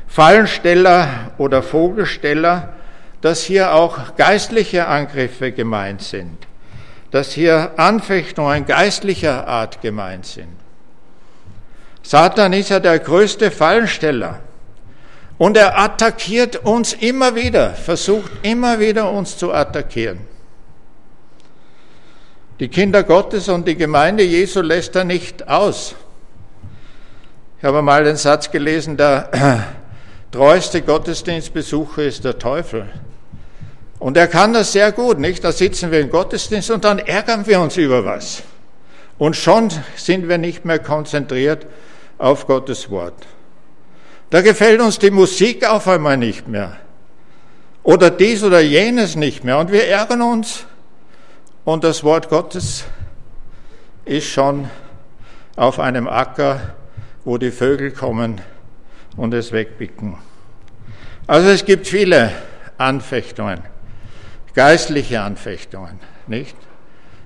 Fallensteller 0.08 1.32
oder 1.38 1.64
Vogelsteller, 1.64 2.74
dass 3.22 3.44
hier 3.44 3.74
auch 3.74 4.16
geistliche 4.18 4.88
Angriffe 4.88 5.54
gemeint 5.54 6.02
sind 6.02 6.48
dass 7.14 7.32
hier 7.32 7.74
Anfechtungen 7.78 8.66
geistlicher 8.66 9.48
Art 9.48 9.84
gemeint 9.84 10.26
sind. 10.26 10.56
Satan 12.02 12.54
ist 12.54 12.70
ja 12.70 12.80
der 12.80 12.98
größte 12.98 13.52
Fallensteller 13.52 14.40
und 15.38 15.56
er 15.56 15.78
attackiert 15.78 16.66
uns 16.66 16.94
immer 16.94 17.36
wieder, 17.36 17.76
versucht 17.76 18.32
immer 18.42 18.80
wieder 18.80 19.12
uns 19.12 19.38
zu 19.38 19.54
attackieren. 19.54 20.22
Die 22.60 22.68
Kinder 22.68 23.04
Gottes 23.04 23.48
und 23.48 23.68
die 23.68 23.76
Gemeinde 23.76 24.24
Jesu 24.24 24.62
lässt 24.62 24.96
er 24.96 25.04
nicht 25.04 25.48
aus. 25.48 25.94
Ich 27.60 27.64
habe 27.64 27.84
mal 27.84 28.04
den 28.04 28.16
Satz 28.16 28.50
gelesen, 28.50 28.98
der 28.98 29.68
treueste 30.32 30.82
Gottesdienstbesucher 30.82 32.02
ist 32.06 32.26
der 32.26 32.40
Teufel. 32.40 32.90
Und 34.04 34.18
er 34.18 34.28
kann 34.28 34.52
das 34.52 34.74
sehr 34.74 34.92
gut, 34.92 35.18
nicht? 35.18 35.46
Da 35.46 35.54
sitzen 35.54 35.90
wir 35.90 36.02
im 36.02 36.10
Gottesdienst 36.10 36.70
und 36.72 36.84
dann 36.84 37.00
ärgern 37.00 37.48
wir 37.48 37.62
uns 37.62 37.78
über 37.78 38.04
was. 38.04 38.44
Und 39.18 39.38
schon 39.38 39.70
sind 39.96 40.28
wir 40.28 40.38
nicht 40.38 40.66
mehr 40.66 40.80
konzentriert 40.80 41.66
auf 42.18 42.46
Gottes 42.46 42.90
Wort. 42.90 43.14
Da 44.30 44.42
gefällt 44.42 44.82
uns 44.82 45.00
die 45.00 45.10
Musik 45.10 45.66
auf 45.66 45.88
einmal 45.88 46.18
nicht 46.18 46.50
mehr. 46.50 46.76
Oder 47.82 48.10
dies 48.10 48.44
oder 48.44 48.60
jenes 48.60 49.16
nicht 49.16 49.46
mehr. 49.46 49.58
Und 49.58 49.72
wir 49.72 49.88
ärgern 49.88 50.22
uns. 50.22 50.66
Und 51.64 51.86
das 51.86 52.04
Wort 52.04 52.28
Gottes 52.28 52.84
ist 54.04 54.28
schon 54.28 54.70
auf 55.56 55.80
einem 55.80 56.10
Acker, 56.10 56.74
wo 57.24 57.38
die 57.38 57.52
Vögel 57.52 57.92
kommen 57.92 58.42
und 59.16 59.34
es 59.34 59.54
wegpicken. 59.54 60.18
Also 61.26 61.48
es 61.48 61.64
gibt 61.64 61.88
viele 61.88 62.34
Anfechtungen 62.78 63.72
geistliche 64.54 65.22
Anfechtungen, 65.22 66.00
nicht? 66.28 66.56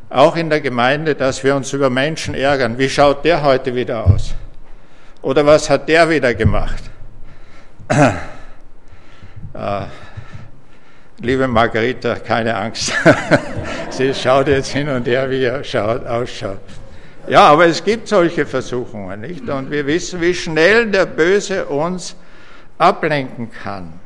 Auch 0.10 0.36
in 0.36 0.50
der 0.50 0.62
Gemeinde, 0.62 1.16
dass 1.16 1.44
wir 1.44 1.56
uns 1.56 1.74
über 1.74 1.90
Menschen 1.90 2.34
ärgern. 2.34 2.78
Wie 2.78 2.90
schaut 2.90 3.26
der 3.26 3.44
heute 3.44 3.76
wieder 3.76 4.06
aus? 4.06 4.34
Oder 5.22 5.46
was 5.46 5.70
hat 5.70 5.90
der 5.90 6.10
wieder 6.10 6.34
gemacht? 6.34 6.84
äh, 7.90 8.12
liebe 11.20 11.48
Margarita, 11.48 12.16
keine 12.16 12.56
Angst. 12.56 12.94
Sie 13.90 14.14
schaut 14.14 14.48
jetzt 14.48 14.70
hin 14.70 14.88
und 14.88 15.08
her, 15.08 15.30
wie 15.30 15.44
er 15.44 15.64
schaut, 15.64 16.06
ausschaut. 16.06 16.60
Ja, 17.28 17.48
aber 17.48 17.66
es 17.66 17.84
gibt 17.84 18.08
solche 18.08 18.46
Versuchungen, 18.46 19.20
nicht? 19.20 19.50
Und 19.50 19.70
wir 19.70 19.86
wissen, 19.86 20.22
wie 20.22 20.34
schnell 20.34 20.90
der 20.90 21.06
Böse 21.06 21.66
uns 21.66 22.16
ablenken 22.78 23.52
kann. 23.52 24.00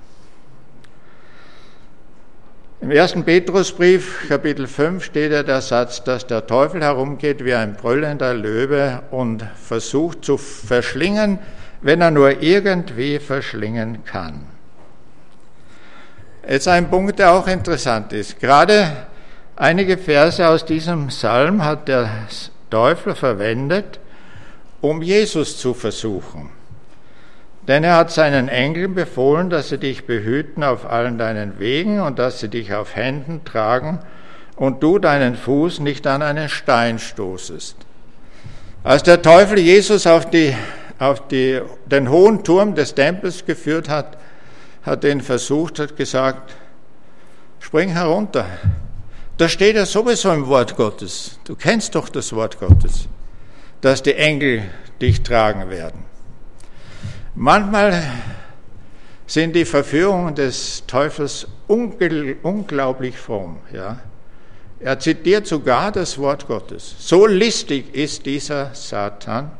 Im 2.82 2.90
ersten 2.90 3.24
Petrusbrief, 3.24 4.28
Kapitel 4.28 4.66
5, 4.66 5.04
steht 5.04 5.32
ja 5.32 5.44
der 5.44 5.62
Satz, 5.62 6.04
dass 6.04 6.26
der 6.26 6.48
Teufel 6.48 6.82
herumgeht 6.82 7.46
wie 7.46 7.54
ein 7.54 7.76
brüllender 7.76 8.34
Löwe 8.34 9.04
und 9.12 9.46
versucht 9.56 10.26
zu 10.26 10.40
verschlingen, 10.40 11.38
wenn 11.82 12.02
er 12.02 12.10
nur 12.10 12.42
irgendwie 12.42 13.20
verschlingen 13.20 14.04
kann. 14.04 14.46
Jetzt 16.50 16.68
ein 16.68 16.90
Punkt, 16.90 17.20
der 17.20 17.34
auch 17.34 17.46
interessant 17.46 18.14
ist. 18.14 18.40
Gerade 18.40 18.92
einige 19.56 19.96
Verse 20.00 20.48
aus 20.48 20.66
diesem 20.66 21.10
Psalm 21.10 21.64
hat 21.64 21.88
der 21.88 22.10
Teufel 22.72 23.14
verwendet, 23.14 24.00
um 24.82 25.04
Jesus 25.04 25.60
zu 25.60 25.76
versuchen. 25.76 26.50
Denn 27.68 27.84
er 27.84 27.96
hat 27.96 28.12
seinen 28.12 28.48
Engeln 28.48 28.96
befohlen, 28.96 29.50
dass 29.50 29.70
sie 29.70 29.78
dich 29.78 30.06
behüten 30.06 30.64
auf 30.64 30.90
allen 30.90 31.18
deinen 31.18 31.60
Wegen 31.60 32.00
und 32.00 32.18
dass 32.18 32.40
sie 32.40 32.50
dich 32.50 32.74
auf 32.74 32.96
Händen 32.96 33.46
tragen 33.46 34.00
und 34.56 34.82
du 34.82 34.98
deinen 35.00 35.36
Fuß 35.36 35.80
nicht 35.80 36.08
an 36.08 36.22
einen 36.22 36.50
Stein 36.50 36.98
stoßest. 36.98 37.76
Als 38.84 39.04
der 39.04 39.22
Teufel 39.22 39.60
Jesus 39.60 40.08
auf, 40.08 40.30
die, 40.30 40.56
auf 40.98 41.28
die, 41.28 41.62
den 41.86 42.10
hohen 42.10 42.44
Turm 42.44 42.74
des 42.74 42.96
Tempels 42.96 43.46
geführt 43.46 43.90
hat, 43.90 44.18
hat 44.84 45.04
ihn 45.04 45.22
versucht, 45.22 45.78
hat 45.78 45.96
gesagt, 45.96 46.56
spring 47.60 47.90
herunter. 47.90 48.46
Da 49.38 49.48
steht 49.48 49.76
ja 49.76 49.86
sowieso 49.86 50.32
im 50.32 50.48
Wort 50.48 50.76
Gottes. 50.76 51.40
Du 51.44 51.56
kennst 51.56 51.94
doch 51.94 52.10
das 52.10 52.34
Wort 52.34 52.60
Gottes, 52.60 53.08
dass 53.82 54.02
die 54.02 54.16
Engel 54.16 54.64
dich 55.00 55.22
tragen 55.22 55.70
werden. 55.70 56.11
Manchmal 57.36 58.04
sind 59.26 59.56
die 59.56 59.64
Verführungen 59.64 60.36
des 60.36 60.84
Teufels 60.86 61.48
unglaublich 61.68 63.18
fromm. 63.18 63.60
Ja? 63.72 64.00
Er 64.80 65.00
zitiert 65.00 65.48
sogar 65.48 65.94
das 65.94 66.18
Wort 66.18 66.48
Gottes. 66.48 66.96
So 67.00 67.26
listig 67.28 67.96
ist 67.96 68.26
dieser 68.26 68.74
Satan. 68.74 69.52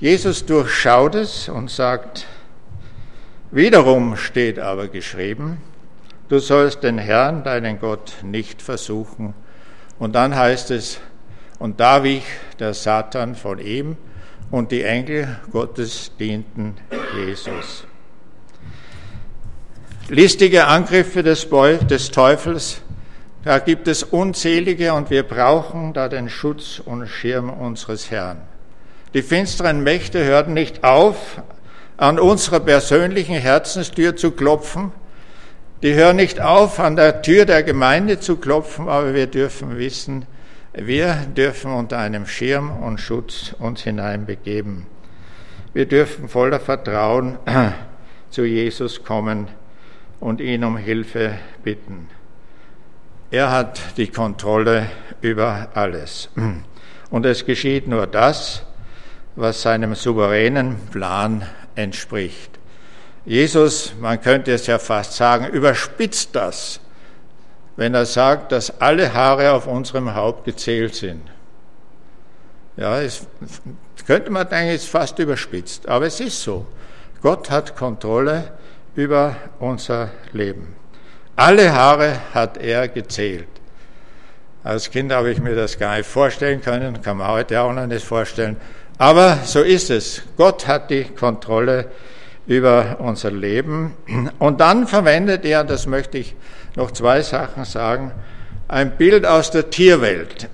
Jesus 0.00 0.46
durchschaut 0.46 1.14
es 1.14 1.48
und 1.50 1.70
sagt, 1.70 2.26
wiederum 3.50 4.16
steht 4.16 4.58
aber 4.58 4.88
geschrieben, 4.88 5.58
du 6.28 6.38
sollst 6.38 6.82
den 6.82 6.98
Herrn, 6.98 7.44
deinen 7.44 7.78
Gott, 7.78 8.14
nicht 8.22 8.62
versuchen. 8.62 9.34
Und 9.98 10.14
dann 10.14 10.34
heißt 10.34 10.70
es, 10.70 11.00
und 11.58 11.80
da 11.80 12.02
wich 12.02 12.24
der 12.58 12.72
Satan 12.72 13.34
von 13.34 13.58
ihm, 13.58 13.96
und 14.50 14.72
die 14.72 14.82
Engel 14.82 15.38
Gottes 15.50 16.12
dienten 16.18 16.74
Jesus. 17.14 17.84
Listige 20.08 20.66
Angriffe 20.66 21.22
des, 21.22 21.48
des 21.88 22.10
Teufels, 22.10 22.80
da 23.44 23.58
gibt 23.58 23.88
es 23.88 24.02
unzählige 24.02 24.92
und 24.94 25.10
wir 25.10 25.24
brauchen 25.24 25.92
da 25.92 26.08
den 26.08 26.28
Schutz 26.28 26.80
und 26.84 27.06
Schirm 27.08 27.50
unseres 27.50 28.10
Herrn. 28.10 28.42
Die 29.14 29.22
finsteren 29.22 29.82
Mächte 29.82 30.24
hörten 30.24 30.52
nicht 30.52 30.84
auf, 30.84 31.40
an 31.96 32.18
unserer 32.18 32.60
persönlichen 32.60 33.36
Herzenstür 33.36 34.16
zu 34.16 34.32
klopfen. 34.32 34.92
Die 35.82 35.94
hören 35.94 36.16
nicht 36.16 36.40
auf, 36.40 36.78
an 36.78 36.96
der 36.96 37.22
Tür 37.22 37.46
der 37.46 37.62
Gemeinde 37.62 38.20
zu 38.20 38.36
klopfen, 38.36 38.88
aber 38.88 39.14
wir 39.14 39.26
dürfen 39.26 39.78
wissen, 39.78 40.26
wir 40.76 41.14
dürfen 41.34 41.72
unter 41.72 41.98
einem 41.98 42.26
Schirm 42.26 42.70
und 42.82 43.00
Schutz 43.00 43.54
uns 43.58 43.82
hineinbegeben. 43.82 44.86
Wir 45.72 45.86
dürfen 45.86 46.28
voller 46.28 46.60
Vertrauen 46.60 47.38
zu 48.30 48.44
Jesus 48.44 49.02
kommen 49.02 49.48
und 50.20 50.40
ihn 50.40 50.64
um 50.64 50.76
Hilfe 50.76 51.38
bitten. 51.64 52.08
Er 53.30 53.50
hat 53.50 53.80
die 53.96 54.08
Kontrolle 54.08 54.86
über 55.22 55.68
alles. 55.74 56.28
Und 57.10 57.24
es 57.24 57.46
geschieht 57.46 57.86
nur 57.86 58.06
das, 58.08 58.64
was 59.36 59.62
seinem 59.62 59.94
souveränen 59.94 60.76
Plan 60.90 61.46
entspricht. 61.76 62.58
Jesus, 63.24 63.94
man 64.00 64.20
könnte 64.20 64.52
es 64.52 64.66
ja 64.66 64.78
fast 64.78 65.12
sagen, 65.12 65.46
überspitzt 65.46 66.34
das 66.34 66.80
wenn 67.76 67.94
er 67.94 68.06
sagt, 68.06 68.52
dass 68.52 68.80
alle 68.80 69.12
Haare 69.12 69.52
auf 69.52 69.66
unserem 69.66 70.14
Haupt 70.14 70.44
gezählt 70.44 70.94
sind. 70.94 71.22
Ja, 72.76 73.00
es 73.00 73.26
könnte 74.06 74.30
man 74.30 74.48
denken, 74.48 74.74
ist 74.74 74.88
fast 74.88 75.18
überspitzt, 75.18 75.88
aber 75.88 76.06
es 76.06 76.20
ist 76.20 76.42
so. 76.42 76.66
Gott 77.22 77.50
hat 77.50 77.76
Kontrolle 77.76 78.52
über 78.94 79.36
unser 79.58 80.10
Leben. 80.32 80.74
Alle 81.34 81.72
Haare 81.72 82.16
hat 82.32 82.56
er 82.56 82.88
gezählt. 82.88 83.48
Als 84.64 84.90
Kind 84.90 85.12
habe 85.12 85.30
ich 85.30 85.40
mir 85.40 85.54
das 85.54 85.78
gar 85.78 85.96
nicht 85.96 86.08
vorstellen 86.08 86.60
können, 86.60 87.00
kann 87.02 87.18
man 87.18 87.28
heute 87.28 87.60
auch 87.60 87.72
noch 87.72 87.86
nicht 87.86 88.04
vorstellen. 88.04 88.56
Aber 88.98 89.38
so 89.44 89.60
ist 89.60 89.90
es. 89.90 90.22
Gott 90.36 90.66
hat 90.66 90.90
die 90.90 91.04
Kontrolle 91.04 91.90
über 92.46 92.96
unser 93.00 93.30
Leben. 93.30 93.94
Und 94.38 94.60
dann 94.60 94.86
verwendet 94.86 95.44
er, 95.44 95.64
das 95.64 95.86
möchte 95.86 96.18
ich 96.18 96.34
noch 96.76 96.92
zwei 96.92 97.22
Sachen 97.22 97.64
sagen, 97.64 98.12
ein 98.68 98.96
Bild 98.96 99.26
aus 99.26 99.50
der 99.50 99.70
Tierwelt. 99.70 100.48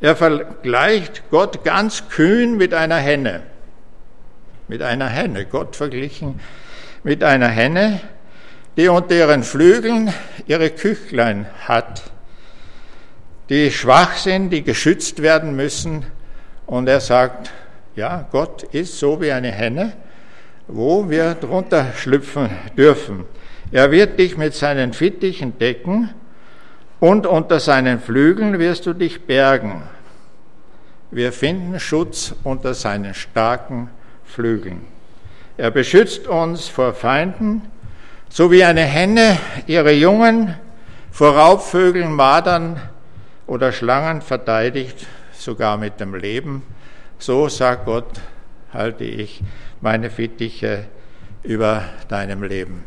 Er 0.00 0.14
vergleicht 0.14 1.24
Gott 1.30 1.64
ganz 1.64 2.08
kühn 2.08 2.56
mit 2.56 2.72
einer 2.72 2.98
Henne. 2.98 3.42
Mit 4.68 4.80
einer 4.80 5.08
Henne, 5.08 5.44
Gott 5.44 5.74
verglichen 5.74 6.40
mit 7.02 7.24
einer 7.24 7.48
Henne, 7.48 8.00
die 8.76 8.88
unter 8.88 9.14
ihren 9.14 9.42
Flügeln 9.42 10.12
ihre 10.46 10.70
Küchlein 10.70 11.46
hat 11.66 12.10
die 13.48 13.70
schwach 13.70 14.16
sind, 14.16 14.50
die 14.50 14.62
geschützt 14.62 15.22
werden 15.22 15.56
müssen. 15.56 16.04
Und 16.66 16.88
er 16.88 17.00
sagt, 17.00 17.50
ja, 17.96 18.28
Gott 18.30 18.62
ist 18.62 18.98
so 18.98 19.20
wie 19.20 19.32
eine 19.32 19.50
Henne, 19.50 19.94
wo 20.66 21.08
wir 21.08 21.34
drunter 21.34 21.92
schlüpfen 21.96 22.50
dürfen. 22.76 23.24
Er 23.70 23.90
wird 23.90 24.18
dich 24.18 24.36
mit 24.36 24.54
seinen 24.54 24.92
Fittichen 24.92 25.58
decken 25.58 26.10
und 27.00 27.26
unter 27.26 27.60
seinen 27.60 28.00
Flügeln 28.00 28.58
wirst 28.58 28.86
du 28.86 28.92
dich 28.92 29.26
bergen. 29.26 29.82
Wir 31.10 31.32
finden 31.32 31.78
Schutz 31.78 32.34
unter 32.44 32.74
seinen 32.74 33.14
starken 33.14 33.90
Flügeln. 34.24 34.82
Er 35.56 35.70
beschützt 35.70 36.26
uns 36.26 36.68
vor 36.68 36.92
Feinden, 36.94 37.62
so 38.28 38.50
wie 38.50 38.64
eine 38.64 38.82
Henne 38.82 39.38
ihre 39.66 39.92
Jungen 39.92 40.54
vor 41.10 41.34
Raubvögeln, 41.34 42.12
Madern, 42.12 42.80
oder 43.48 43.72
Schlangen 43.72 44.20
verteidigt, 44.20 45.06
sogar 45.32 45.78
mit 45.78 45.98
dem 45.98 46.14
Leben. 46.14 46.62
So, 47.18 47.48
sagt 47.48 47.86
Gott, 47.86 48.20
halte 48.72 49.04
ich 49.04 49.40
meine 49.80 50.10
Fittiche 50.10 50.84
über 51.42 51.84
deinem 52.08 52.42
Leben. 52.42 52.84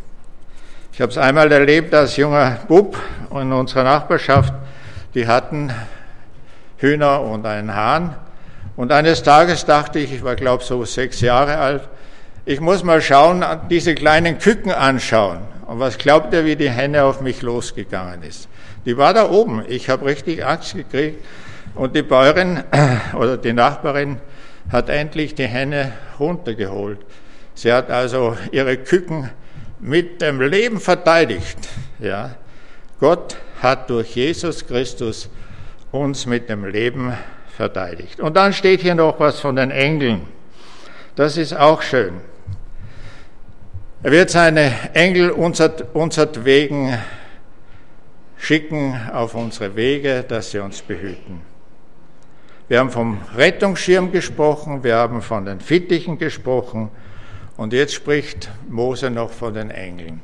Ich 0.94 1.00
habe 1.00 1.10
es 1.10 1.18
einmal 1.18 1.50
erlebt 1.50 1.94
als 1.94 2.18
junger 2.18 2.60
Bub 2.68 2.98
in 3.32 3.54
unserer 3.54 3.86
Nachbarschaft, 3.86 4.54
die 5.16 5.26
hatten 5.26 5.72
Hühner 6.80 7.22
und 7.22 7.46
einen 7.46 7.74
Hahn. 7.74 8.16
Und 8.76 8.92
eines 8.92 9.24
Tages 9.24 9.64
dachte 9.64 10.00
ich, 10.00 10.12
ich 10.12 10.22
war 10.22 10.36
glaube 10.36 10.66
so 10.66 10.84
sechs 10.84 11.22
Jahre 11.22 11.58
alt, 11.58 11.88
ich 12.44 12.60
muss 12.60 12.84
mal 12.84 13.02
schauen, 13.02 13.46
diese 13.70 13.96
kleinen 13.96 14.38
Küken 14.38 14.72
anschauen. 14.72 15.40
Und 15.66 15.80
was 15.80 15.98
glaubt 15.98 16.34
ihr, 16.34 16.44
wie 16.44 16.58
die 16.58 16.70
Henne 16.70 17.06
auf 17.06 17.22
mich 17.22 17.42
losgegangen 17.42 18.24
ist? 18.24 18.50
Die 18.86 18.98
war 18.98 19.14
da 19.14 19.30
oben. 19.30 19.64
Ich 19.70 19.90
habe 19.90 20.06
richtig 20.06 20.46
Angst 20.46 20.76
gekriegt. 20.76 21.24
Und 21.74 21.96
die 21.96 22.02
Bäuerin 22.02 22.64
oder 23.14 23.38
die 23.38 23.54
Nachbarin 23.54 24.20
hat 24.70 24.90
endlich 24.90 25.36
die 25.36 25.48
Henne 25.48 25.94
runtergeholt. 26.20 27.00
Sie 27.54 27.72
hat 27.72 27.90
also 27.90 28.36
ihre 28.52 28.76
Küken 28.76 29.30
mit 29.82 30.22
dem 30.22 30.39
Leben 30.39 30.80
verteidigt. 30.80 31.58
Ja. 32.00 32.36
Gott 33.00 33.38
hat 33.62 33.89
durch 33.89 34.15
Jesus 34.15 34.65
Christus 34.65 35.30
uns 35.91 36.26
mit 36.26 36.50
dem 36.50 36.65
Leben 36.65 37.13
verteidigt. 37.56 38.20
Und 38.20 38.38
dann 38.38 38.54
steht 38.54 38.82
hier 38.82 38.96
noch 38.96 39.20
was 39.20 39.39
von 39.39 39.56
den 39.56 39.72
Engeln. 39.72 40.22
Das 41.15 41.36
ist 41.36 41.54
auch 41.54 41.82
schön. 41.82 42.13
Er 44.04 44.12
wird 44.12 44.30
seine 44.30 44.72
Engel 44.94 45.32
unsertwegen 45.32 46.98
schicken 48.38 49.00
auf 49.13 49.36
unsere 49.36 49.76
Wege, 49.76 50.24
dass 50.28 50.52
sie 50.52 50.60
uns 50.60 50.82
behüten. 50.82 51.41
Wir 52.67 52.80
haben 52.80 52.89
vom 52.89 53.20
Rettungsschirm 53.36 54.12
gesprochen, 54.12 54.84
wir 54.84 54.96
haben 54.96 55.22
von 55.22 55.46
den 55.46 55.60
Fittichen 55.60 56.17
gesprochen 56.17 56.89
und 57.58 57.74
jetzt 57.74 57.94
spricht 57.94 58.50
Mose 58.70 59.10
noch 59.10 59.32
von 59.32 59.54
den 59.54 59.72
Engeln. 59.72 60.22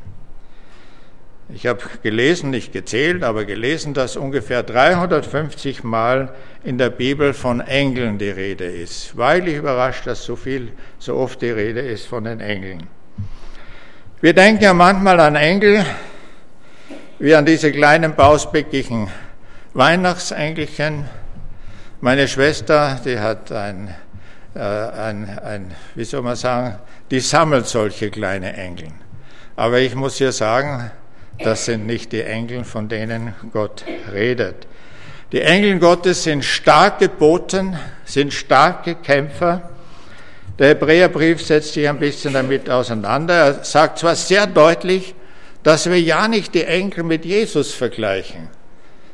Ich 1.49 1.65
habe 1.65 1.79
gelesen, 2.03 2.49
nicht 2.49 2.73
gezählt, 2.73 3.23
aber 3.23 3.45
gelesen, 3.45 3.93
dass 3.93 4.17
ungefähr 4.17 4.63
350 4.63 5.81
Mal 5.83 6.33
in 6.65 6.77
der 6.77 6.89
Bibel 6.89 7.33
von 7.33 7.61
Engeln 7.61 8.17
die 8.17 8.29
Rede 8.29 8.65
ist. 8.65 9.15
Weil 9.15 9.47
ich 9.47 9.55
überrascht, 9.55 10.07
dass 10.07 10.25
so 10.25 10.35
viel, 10.35 10.73
so 10.99 11.15
oft 11.15 11.41
die 11.41 11.49
Rede 11.49 11.79
ist 11.79 12.05
von 12.05 12.25
den 12.25 12.41
Engeln. 12.41 12.87
Wir 14.19 14.33
denken 14.33 14.63
ja 14.63 14.73
manchmal 14.73 15.21
an 15.21 15.35
Engel, 15.35 15.85
wie 17.19 17.33
an 17.33 17.45
diese 17.45 17.71
kleinen 17.71 18.15
bausbäckigen 18.15 19.09
Weihnachtsengelchen. 19.73 21.05
Meine 22.01 22.27
Schwester, 22.27 22.99
die 23.05 23.19
hat 23.19 23.53
ein, 23.53 23.95
ein, 24.57 25.39
ein, 25.39 25.75
wie 25.95 26.03
soll 26.03 26.21
man 26.21 26.35
sagen, 26.35 26.77
die 27.11 27.19
sammelt 27.19 27.67
solche 27.67 28.09
kleine 28.09 28.53
Engel. 28.53 28.89
Aber 29.55 29.79
ich 29.79 29.95
muss 29.95 30.17
hier 30.17 30.31
sagen, 30.31 30.91
das 31.39 31.65
sind 31.65 31.85
nicht 31.85 32.11
die 32.11 32.21
Engel, 32.21 32.63
von 32.63 32.89
denen 32.89 33.33
Gott 33.51 33.83
redet. 34.11 34.67
Die 35.31 35.41
Engel 35.41 35.79
Gottes 35.79 36.23
sind 36.23 36.43
starke 36.43 37.09
Boten, 37.09 37.77
sind 38.05 38.33
starke 38.33 38.95
Kämpfer. 38.95 39.69
Der 40.57 40.69
Hebräerbrief 40.69 41.45
setzt 41.45 41.73
sich 41.73 41.87
ein 41.87 41.99
bisschen 41.99 42.33
damit 42.33 42.69
auseinander. 42.69 43.33
Er 43.33 43.63
sagt 43.63 43.99
zwar 43.99 44.15
sehr 44.15 44.47
deutlich, 44.47 45.13
dass 45.63 45.89
wir 45.89 45.99
ja 45.99 46.27
nicht 46.27 46.53
die 46.55 46.63
Enkel 46.63 47.03
mit 47.03 47.25
Jesus 47.25 47.73
vergleichen. 47.73 48.47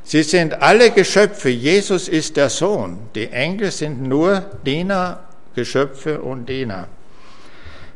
Sie 0.03 0.23
sind 0.23 0.61
alle 0.61 0.91
Geschöpfe. 0.91 1.49
Jesus 1.49 2.07
ist 2.07 2.37
der 2.37 2.49
Sohn. 2.49 3.09
Die 3.15 3.29
Enkel 3.29 3.71
sind 3.71 4.03
nur 4.03 4.41
Diener, 4.65 5.21
Geschöpfe 5.55 6.21
und 6.21 6.47
Diener. 6.47 6.87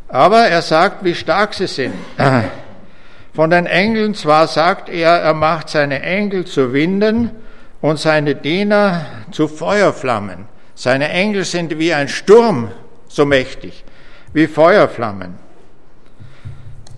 Aber 0.08 0.48
er 0.48 0.62
sagt, 0.62 1.04
wie 1.04 1.16
stark 1.16 1.54
sie 1.54 1.68
sind. 1.68 1.94
Von 3.34 3.50
den 3.50 3.66
Engeln 3.66 4.16
zwar 4.16 4.48
sagt 4.48 4.90
er, 4.90 5.10
er 5.10 5.34
macht 5.34 5.70
seine 5.70 6.02
Engel 6.02 6.46
zu 6.46 6.74
Winden 6.74 7.32
und 7.82 8.00
seine 8.00 8.36
Diener 8.36 9.06
zu 9.32 9.48
Feuerflammen. 9.48 10.46
Seine 10.76 11.10
Engel 11.10 11.44
sind 11.44 11.78
wie 11.78 11.94
ein 11.94 12.08
Sturm 12.08 12.72
so 13.08 13.26
mächtig, 13.26 13.84
wie 14.34 14.48
Feuerflammen. 14.48 15.36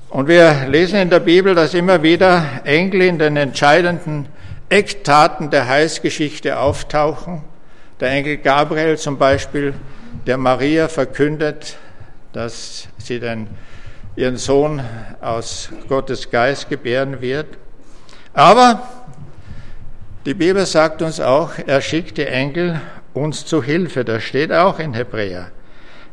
Und 0.09 0.27
wir 0.27 0.67
lesen 0.67 0.99
in 0.99 1.09
der 1.09 1.19
Bibel, 1.19 1.55
dass 1.55 1.73
immer 1.73 2.01
wieder 2.01 2.43
Engel 2.63 3.03
in 3.03 3.19
den 3.19 3.37
entscheidenden 3.37 4.27
Ecktaten 4.69 5.49
der 5.49 5.67
Heilsgeschichte 5.67 6.59
auftauchen. 6.59 7.41
Der 7.99 8.11
Engel 8.11 8.37
Gabriel 8.37 8.97
zum 8.97 9.17
Beispiel, 9.17 9.73
der 10.25 10.37
Maria 10.37 10.87
verkündet, 10.87 11.77
dass 12.33 12.87
sie 12.97 13.19
den, 13.19 13.47
ihren 14.15 14.37
Sohn 14.37 14.81
aus 15.21 15.69
Gottes 15.87 16.29
Geist 16.29 16.69
gebären 16.69 17.21
wird. 17.21 17.47
Aber 18.33 18.81
die 20.25 20.33
Bibel 20.33 20.65
sagt 20.65 21.01
uns 21.01 21.19
auch, 21.19 21.51
er 21.65 21.81
schickt 21.81 22.17
die 22.17 22.27
Engel 22.27 22.81
uns 23.13 23.45
zu 23.45 23.63
Hilfe. 23.63 24.05
Das 24.05 24.23
steht 24.23 24.51
auch 24.51 24.79
in 24.79 24.93
Hebräer. 24.93 25.51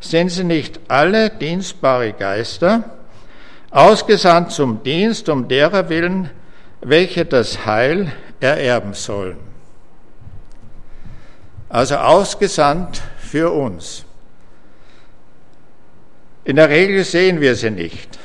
Sind 0.01 0.31
sie 0.31 0.45
nicht 0.45 0.81
alle 0.89 1.31
dienstbare 1.31 2.13
Geister? 2.13 2.85
ausgesandt 3.77 4.53
zum 4.53 4.83
Dienst 4.83 5.29
um 5.29 5.49
derer 5.49 5.89
willen, 5.91 6.31
welche 6.81 7.27
das 7.27 7.67
Heil 7.67 8.11
ererben 8.41 8.95
sollen. 8.95 9.37
Also 11.69 11.97
ausgesandt 11.97 13.03
für 13.27 13.53
uns. 13.53 14.05
In 16.45 16.57
der 16.57 16.69
Regel 16.69 17.05
sehen 17.05 17.41
wir 17.41 17.57
sie 17.57 17.71
nicht. 17.71 18.19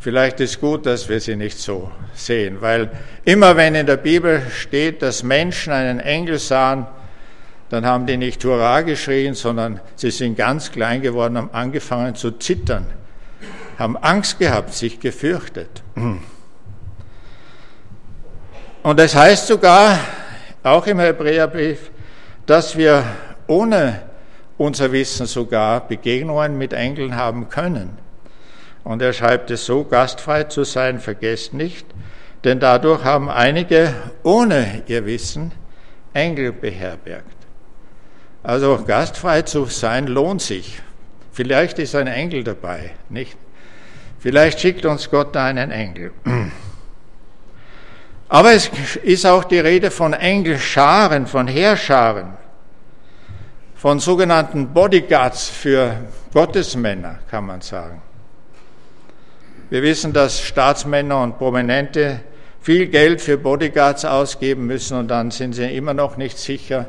Vielleicht 0.00 0.40
ist 0.40 0.60
gut, 0.60 0.86
dass 0.86 1.08
wir 1.08 1.20
sie 1.20 1.36
nicht 1.36 1.58
so 1.58 1.90
sehen, 2.14 2.60
weil 2.60 2.90
immer 3.24 3.56
wenn 3.56 3.74
in 3.74 3.86
der 3.86 3.98
Bibel 3.98 4.42
steht, 4.50 5.02
dass 5.02 5.22
Menschen 5.22 5.72
einen 5.72 6.00
Engel 6.00 6.38
sahen, 6.38 6.86
dann 7.68 7.86
haben 7.86 8.06
die 8.06 8.16
nicht 8.16 8.44
Hurra 8.44 8.80
geschrien, 8.80 9.34
sondern 9.34 9.80
sie 9.94 10.10
sind 10.10 10.36
ganz 10.36 10.72
klein 10.72 11.02
geworden, 11.02 11.36
haben 11.36 11.50
angefangen 11.52 12.14
zu 12.14 12.32
zittern 12.32 12.86
haben 13.80 13.96
Angst 13.96 14.38
gehabt, 14.38 14.74
sich 14.74 15.00
gefürchtet. 15.00 15.82
Und 18.82 19.00
es 19.00 19.12
das 19.12 19.14
heißt 19.14 19.46
sogar, 19.46 19.98
auch 20.62 20.86
im 20.86 21.00
Hebräerbrief, 21.00 21.90
dass 22.44 22.76
wir 22.76 23.02
ohne 23.50 24.00
unser 24.56 24.92
Wissen 24.92 25.26
sogar 25.26 25.86
Begegnungen 25.88 26.56
mit 26.56 26.72
Engeln 26.72 27.16
haben 27.16 27.48
können. 27.48 27.98
Und 28.84 29.02
er 29.02 29.12
schreibt 29.12 29.50
es 29.50 29.66
so, 29.66 29.84
gastfrei 29.84 30.44
zu 30.44 30.64
sein, 30.64 31.00
vergesst 31.00 31.52
nicht, 31.52 31.86
denn 32.44 32.60
dadurch 32.60 33.04
haben 33.04 33.28
einige 33.28 33.92
ohne 34.22 34.82
ihr 34.86 35.04
Wissen 35.04 35.52
Engel 36.14 36.52
beherbergt. 36.52 37.36
Also 38.42 38.82
gastfrei 38.86 39.42
zu 39.42 39.66
sein 39.66 40.06
lohnt 40.06 40.40
sich. 40.40 40.80
Vielleicht 41.32 41.78
ist 41.78 41.94
ein 41.94 42.06
Engel 42.06 42.44
dabei, 42.44 42.92
nicht? 43.08 43.36
Vielleicht 44.18 44.60
schickt 44.60 44.86
uns 44.86 45.10
Gott 45.10 45.34
da 45.34 45.46
einen 45.46 45.70
Engel. 45.70 46.12
Aber 48.28 48.52
es 48.52 48.70
ist 49.02 49.26
auch 49.26 49.44
die 49.44 49.58
Rede 49.58 49.90
von 49.90 50.12
Engelscharen, 50.12 51.26
von 51.26 51.48
Heerscharen, 51.48 52.34
von 53.80 53.98
sogenannten 53.98 54.74
Bodyguards 54.74 55.48
für 55.48 55.96
Gottesmänner, 56.34 57.20
kann 57.30 57.46
man 57.46 57.62
sagen. 57.62 58.02
Wir 59.70 59.82
wissen, 59.82 60.12
dass 60.12 60.42
Staatsmänner 60.42 61.22
und 61.22 61.38
Prominente 61.38 62.20
viel 62.60 62.88
Geld 62.88 63.22
für 63.22 63.38
Bodyguards 63.38 64.04
ausgeben 64.04 64.66
müssen 64.66 64.98
und 64.98 65.08
dann 65.08 65.30
sind 65.30 65.54
sie 65.54 65.74
immer 65.74 65.94
noch 65.94 66.18
nicht 66.18 66.36
sicher. 66.36 66.88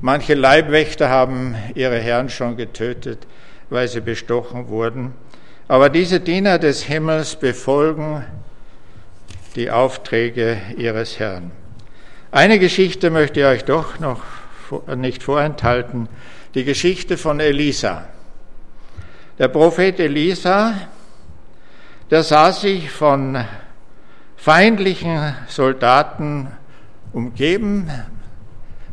Manche 0.00 0.34
Leibwächter 0.34 1.08
haben 1.08 1.54
ihre 1.76 2.00
Herren 2.00 2.28
schon 2.28 2.56
getötet, 2.56 3.28
weil 3.70 3.86
sie 3.86 4.00
bestochen 4.00 4.66
wurden. 4.66 5.14
Aber 5.68 5.88
diese 5.88 6.18
Diener 6.18 6.58
des 6.58 6.82
Himmels 6.82 7.36
befolgen 7.36 8.24
die 9.54 9.70
Aufträge 9.70 10.60
ihres 10.76 11.20
Herrn. 11.20 11.52
Eine 12.32 12.58
Geschichte 12.58 13.10
möchte 13.10 13.38
ich 13.38 13.46
euch 13.46 13.64
doch 13.64 14.00
noch 14.00 14.20
nicht 14.96 15.22
vorenthalten, 15.22 16.08
die 16.54 16.64
Geschichte 16.64 17.16
von 17.16 17.40
Elisa. 17.40 18.04
Der 19.38 19.48
Prophet 19.48 19.98
Elisa, 19.98 20.74
der 22.10 22.22
sah 22.22 22.52
sich 22.52 22.90
von 22.90 23.44
feindlichen 24.36 25.34
Soldaten 25.48 26.48
umgeben. 27.12 27.90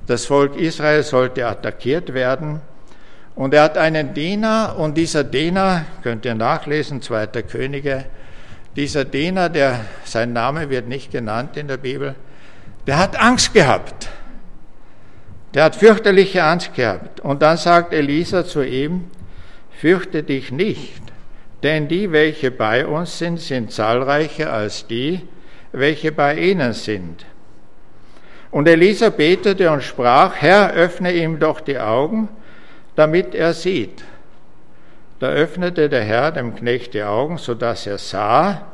Das 0.07 0.25
Volk 0.25 0.55
Israel 0.55 1.03
sollte 1.03 1.45
attackiert 1.45 2.13
werden. 2.13 2.61
Und 3.35 3.53
er 3.53 3.63
hat 3.63 3.77
einen 3.77 4.13
Diener 4.13 4.75
und 4.77 4.97
dieser 4.97 5.23
Diener, 5.23 5.85
könnt 6.03 6.25
ihr 6.25 6.35
nachlesen, 6.35 7.01
zweiter 7.01 7.43
Könige, 7.43 8.05
dieser 8.75 9.05
Diener, 9.05 9.49
der, 9.49 9.81
sein 10.05 10.33
Name 10.33 10.69
wird 10.69 10.87
nicht 10.87 11.11
genannt 11.11 11.57
in 11.57 11.67
der 11.67 11.77
Bibel, 11.77 12.15
der 12.87 12.97
hat 12.97 13.19
Angst 13.19 13.53
gehabt. 13.53 14.09
Der 15.53 15.65
hat 15.65 15.75
fürchterliche 15.75 16.43
Angst 16.43 16.73
gehabt. 16.73 17.19
Und 17.19 17.41
dann 17.41 17.57
sagt 17.57 17.93
Elisa 17.93 18.45
zu 18.45 18.61
ihm, 18.61 19.05
fürchte 19.71 20.23
dich 20.23 20.51
nicht, 20.51 21.01
denn 21.63 21.87
die, 21.87 22.11
welche 22.11 22.51
bei 22.51 22.85
uns 22.85 23.17
sind, 23.17 23.39
sind 23.39 23.71
zahlreicher 23.71 24.51
als 24.53 24.87
die, 24.87 25.21
welche 25.71 26.11
bei 26.11 26.37
ihnen 26.37 26.73
sind. 26.73 27.25
Und 28.51 28.67
Elisa 28.67 29.09
betete 29.09 29.71
und 29.71 29.81
sprach, 29.81 30.35
Herr, 30.35 30.73
öffne 30.73 31.13
ihm 31.13 31.39
doch 31.39 31.61
die 31.61 31.79
Augen, 31.79 32.29
damit 32.95 33.33
er 33.33 33.53
sieht. 33.53 34.03
Da 35.19 35.29
öffnete 35.29 35.87
der 35.87 36.03
Herr 36.03 36.31
dem 36.31 36.55
Knecht 36.55 36.93
die 36.93 37.03
Augen, 37.03 37.37
so 37.37 37.53
dass 37.53 37.87
er 37.87 37.97
sah. 37.97 38.70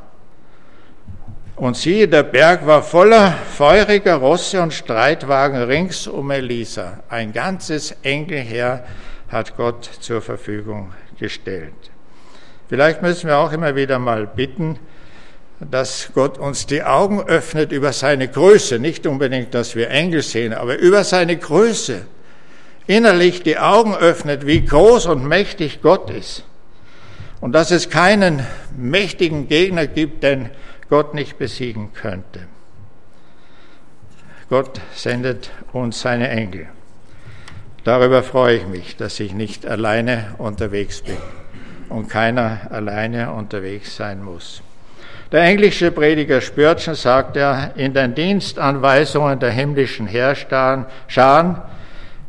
Und 1.58 1.76
siehe, 1.76 2.08
der 2.08 2.22
Berg 2.22 2.68
war 2.68 2.84
voller 2.84 3.32
feuriger 3.32 4.18
Rosse 4.18 4.62
und 4.62 4.76
Streitwagen 4.76 5.64
rings 5.64 6.06
um 6.06 6.30
Elisa. 6.30 7.00
Ein 7.10 7.34
ganzes 7.34 7.96
Engelheer 8.04 8.86
hat 9.28 9.58
Gott 9.58 9.90
zur 10.00 10.22
Verfügung 10.22 10.94
gestellt. 11.20 11.74
Vielleicht 12.70 13.02
müssen 13.02 13.28
wir 13.28 13.38
auch 13.38 13.52
immer 13.52 13.76
wieder 13.76 13.98
mal 13.98 14.28
bitten, 14.28 14.78
dass 15.60 16.12
Gott 16.14 16.38
uns 16.38 16.68
die 16.68 16.84
Augen 16.84 17.24
öffnet 17.24 17.72
über 17.72 17.92
seine 17.92 18.28
Größe. 18.28 18.78
Nicht 18.78 19.08
unbedingt, 19.08 19.56
dass 19.56 19.76
wir 19.76 19.90
Engel 19.90 20.22
sehen, 20.22 20.54
aber 20.54 20.78
über 20.78 21.04
seine 21.04 21.38
Größe 21.38 22.06
innerlich 22.86 23.42
die 23.42 23.58
Augen 23.58 23.96
öffnet, 23.96 24.46
wie 24.46 24.64
groß 24.64 25.08
und 25.08 25.26
mächtig 25.28 25.82
Gott 25.82 26.12
ist. 26.12 26.44
Und 27.42 27.54
dass 27.54 27.72
es 27.72 27.90
keinen 27.90 28.46
mächtigen 28.78 29.48
Gegner 29.48 29.88
gibt, 29.88 30.22
den 30.22 30.52
Gott 30.90 31.14
nicht 31.14 31.38
besiegen 31.38 31.94
könnte. 31.94 32.48
Gott 34.50 34.80
sendet 34.96 35.52
uns 35.74 36.02
seine 36.02 36.30
Engel. 36.30 36.68
Darüber 37.84 38.24
freue 38.24 38.58
ich 38.58 38.68
mich, 38.68 38.96
dass 38.96 39.20
ich 39.20 39.34
nicht 39.34 39.66
alleine 39.66 40.36
unterwegs 40.38 41.02
bin 41.02 41.18
und 41.90 42.10
keiner 42.10 42.68
alleine 42.70 43.34
unterwegs 43.34 43.96
sein 43.96 44.24
muss. 44.24 44.62
Der 45.32 45.42
englische 45.42 45.92
Prediger 45.92 46.40
Spürzen 46.40 46.96
sagt 46.96 47.36
ja, 47.36 47.66
in 47.76 47.94
den 47.94 48.16
Dienstanweisungen 48.16 49.40
der 49.40 49.52
himmlischen 49.52 50.08
Herrscharen 50.08 50.86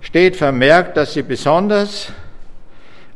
steht 0.01 0.35
vermerkt, 0.35 0.97
dass 0.97 1.15
sie 1.15 1.23
besonders 1.23 2.13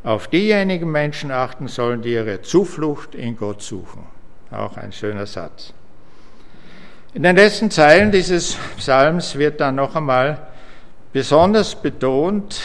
auf 0.05 0.27
diejenigen 0.27 0.89
Menschen 0.89 1.31
achten 1.31 1.67
sollen, 1.67 2.01
die 2.01 2.13
ihre 2.13 2.41
Zuflucht 2.41 3.13
in 3.15 3.35
Gott 3.35 3.61
suchen. 3.61 4.05
Auch 4.53 4.77
ein 4.77 4.91
schöner 4.91 5.25
Satz. 5.25 5.73
In 7.13 7.23
den 7.23 7.35
letzten 7.35 7.71
Zeilen 7.71 8.11
dieses 8.11 8.55
Psalms 8.77 9.35
wird 9.37 9.59
dann 9.59 9.75
noch 9.75 9.95
einmal 9.95 10.47
besonders 11.11 11.75
betont, 11.75 12.61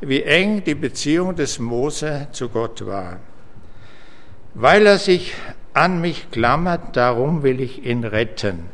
wie 0.00 0.22
eng 0.22 0.64
die 0.64 0.74
Beziehung 0.74 1.36
des 1.36 1.58
Mose 1.58 2.28
zu 2.32 2.48
Gott 2.48 2.84
war. 2.86 3.18
Weil 4.54 4.86
er 4.86 4.98
sich 4.98 5.34
an 5.74 6.00
mich 6.00 6.30
klammert, 6.30 6.96
darum 6.96 7.42
will 7.42 7.60
ich 7.60 7.84
ihn 7.84 8.04
retten. 8.04 8.68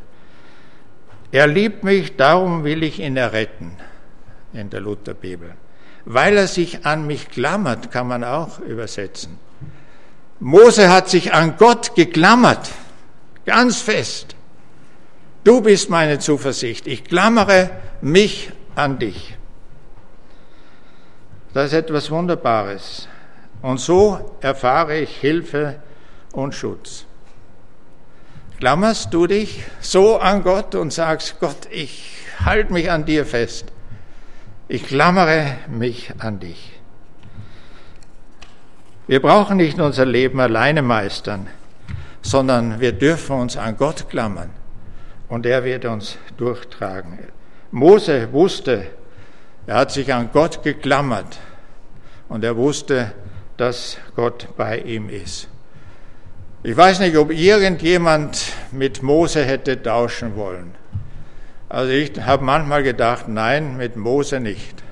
Er 1.31 1.47
liebt 1.47 1.83
mich, 1.83 2.15
darum 2.15 2.63
will 2.63 2.83
ich 2.83 2.99
ihn 2.99 3.15
erretten 3.15 3.77
in 4.53 4.69
der 4.69 4.81
Lutherbibel. 4.81 5.51
Weil 6.05 6.37
er 6.37 6.47
sich 6.47 6.85
an 6.85 7.05
mich 7.05 7.29
klammert, 7.29 7.91
kann 7.91 8.07
man 8.07 8.23
auch 8.23 8.59
übersetzen. 8.59 9.37
Mose 10.39 10.89
hat 10.89 11.09
sich 11.09 11.33
an 11.33 11.57
Gott 11.57 11.95
geklammert, 11.95 12.71
ganz 13.45 13.81
fest. 13.81 14.35
Du 15.43 15.61
bist 15.61 15.89
meine 15.89 16.19
Zuversicht. 16.19 16.87
Ich 16.87 17.03
klammere 17.03 17.71
mich 18.01 18.51
an 18.75 18.99
dich. 18.99 19.35
Das 21.53 21.67
ist 21.67 21.73
etwas 21.73 22.11
Wunderbares. 22.11 23.07
Und 23.61 23.79
so 23.79 24.37
erfahre 24.41 24.97
ich 24.99 25.17
Hilfe 25.17 25.81
und 26.31 26.55
Schutz. 26.55 27.05
Klammerst 28.59 29.13
du 29.13 29.27
dich 29.27 29.63
so 29.81 30.17
an 30.17 30.43
Gott 30.43 30.75
und 30.75 30.93
sagst, 30.93 31.39
Gott, 31.39 31.67
ich 31.71 32.17
halte 32.43 32.71
mich 32.71 32.91
an 32.91 33.05
dir 33.05 33.25
fest. 33.25 33.65
Ich 34.67 34.83
klammere 34.85 35.57
mich 35.67 36.11
an 36.19 36.39
dich. 36.39 36.78
Wir 39.09 39.23
brauchen 39.23 39.57
nicht 39.57 39.79
unser 39.79 40.05
Leben 40.05 40.39
alleine 40.39 40.83
meistern, 40.83 41.47
sondern 42.21 42.79
wir 42.79 42.91
dürfen 42.91 43.37
uns 43.37 43.57
an 43.57 43.75
Gott 43.75 44.07
klammern 44.07 44.51
und 45.29 45.47
er 45.47 45.63
wird 45.63 45.85
uns 45.85 46.19
durchtragen. 46.37 47.17
Mose 47.71 48.31
wusste, 48.31 48.85
er 49.65 49.77
hat 49.77 49.91
sich 49.91 50.13
an 50.13 50.29
Gott 50.31 50.61
geklammert 50.61 51.39
und 52.27 52.43
er 52.43 52.55
wusste, 52.55 53.13
dass 53.57 53.97
Gott 54.15 54.47
bei 54.55 54.77
ihm 54.77 55.09
ist. 55.09 55.47
Ich 56.61 56.77
weiß 56.77 56.99
nicht, 56.99 57.17
ob 57.17 57.31
irgendjemand 57.31 58.53
mit 58.71 59.01
Mose 59.01 59.43
hätte 59.43 59.81
tauschen 59.81 60.35
wollen. 60.35 60.75
Also 61.67 61.91
ich 61.91 62.11
habe 62.21 62.43
manchmal 62.43 62.83
gedacht, 62.83 63.27
nein, 63.27 63.75
mit 63.75 63.95
Mose 63.95 64.39
nicht. 64.39 64.83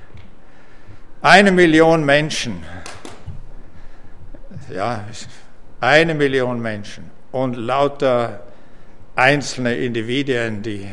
Eine 1.22 1.52
Million 1.52 2.04
Menschen, 2.04 2.64
ja, 4.74 5.04
eine 5.80 6.14
Million 6.14 6.60
Menschen 6.60 7.10
und 7.32 7.56
lauter 7.56 8.40
einzelne 9.14 9.76
Individuen, 9.76 10.62
die 10.62 10.88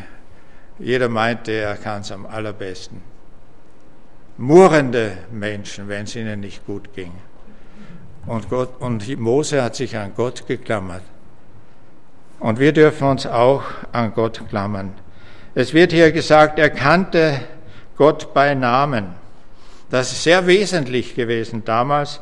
jeder 0.80 1.10
meinte, 1.10 1.52
er 1.52 1.76
kann 1.76 2.02
es 2.02 2.12
am 2.12 2.26
allerbesten. 2.26 3.02
Murrende 4.38 5.18
Menschen, 5.32 5.88
wenn 5.88 6.04
es 6.04 6.16
ihnen 6.16 6.42
nicht 6.42 6.66
gut 6.66 6.94
ging. 6.94 7.14
Und, 8.26 8.50
Gott, 8.50 8.82
und 8.82 9.18
Mose 9.20 9.64
hat 9.64 9.76
sich 9.76 9.96
an 9.96 10.12
Gott 10.16 10.48
geklammert. 10.48 11.04
Und 12.40 12.60
wir 12.60 12.74
dürfen 12.74 13.08
uns 13.08 13.26
auch 13.26 13.64
an 13.92 14.14
Gott 14.14 14.42
klammern. 14.50 14.94
Es 15.54 15.74
wird 15.74 15.94
hier 15.94 16.12
gesagt, 16.12 16.60
er 16.60 16.70
kannte 16.70 17.40
Gott 17.96 18.34
bei 18.34 18.54
Namen. 18.56 19.14
Das 19.90 20.12
ist 20.12 20.24
sehr 20.24 20.46
wesentlich 20.48 21.16
gewesen 21.16 21.64
damals, 21.64 22.20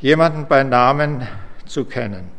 jemanden 0.00 0.46
bei 0.46 0.62
Namen 0.62 1.26
zu 1.66 1.84
kennen. 1.84 2.30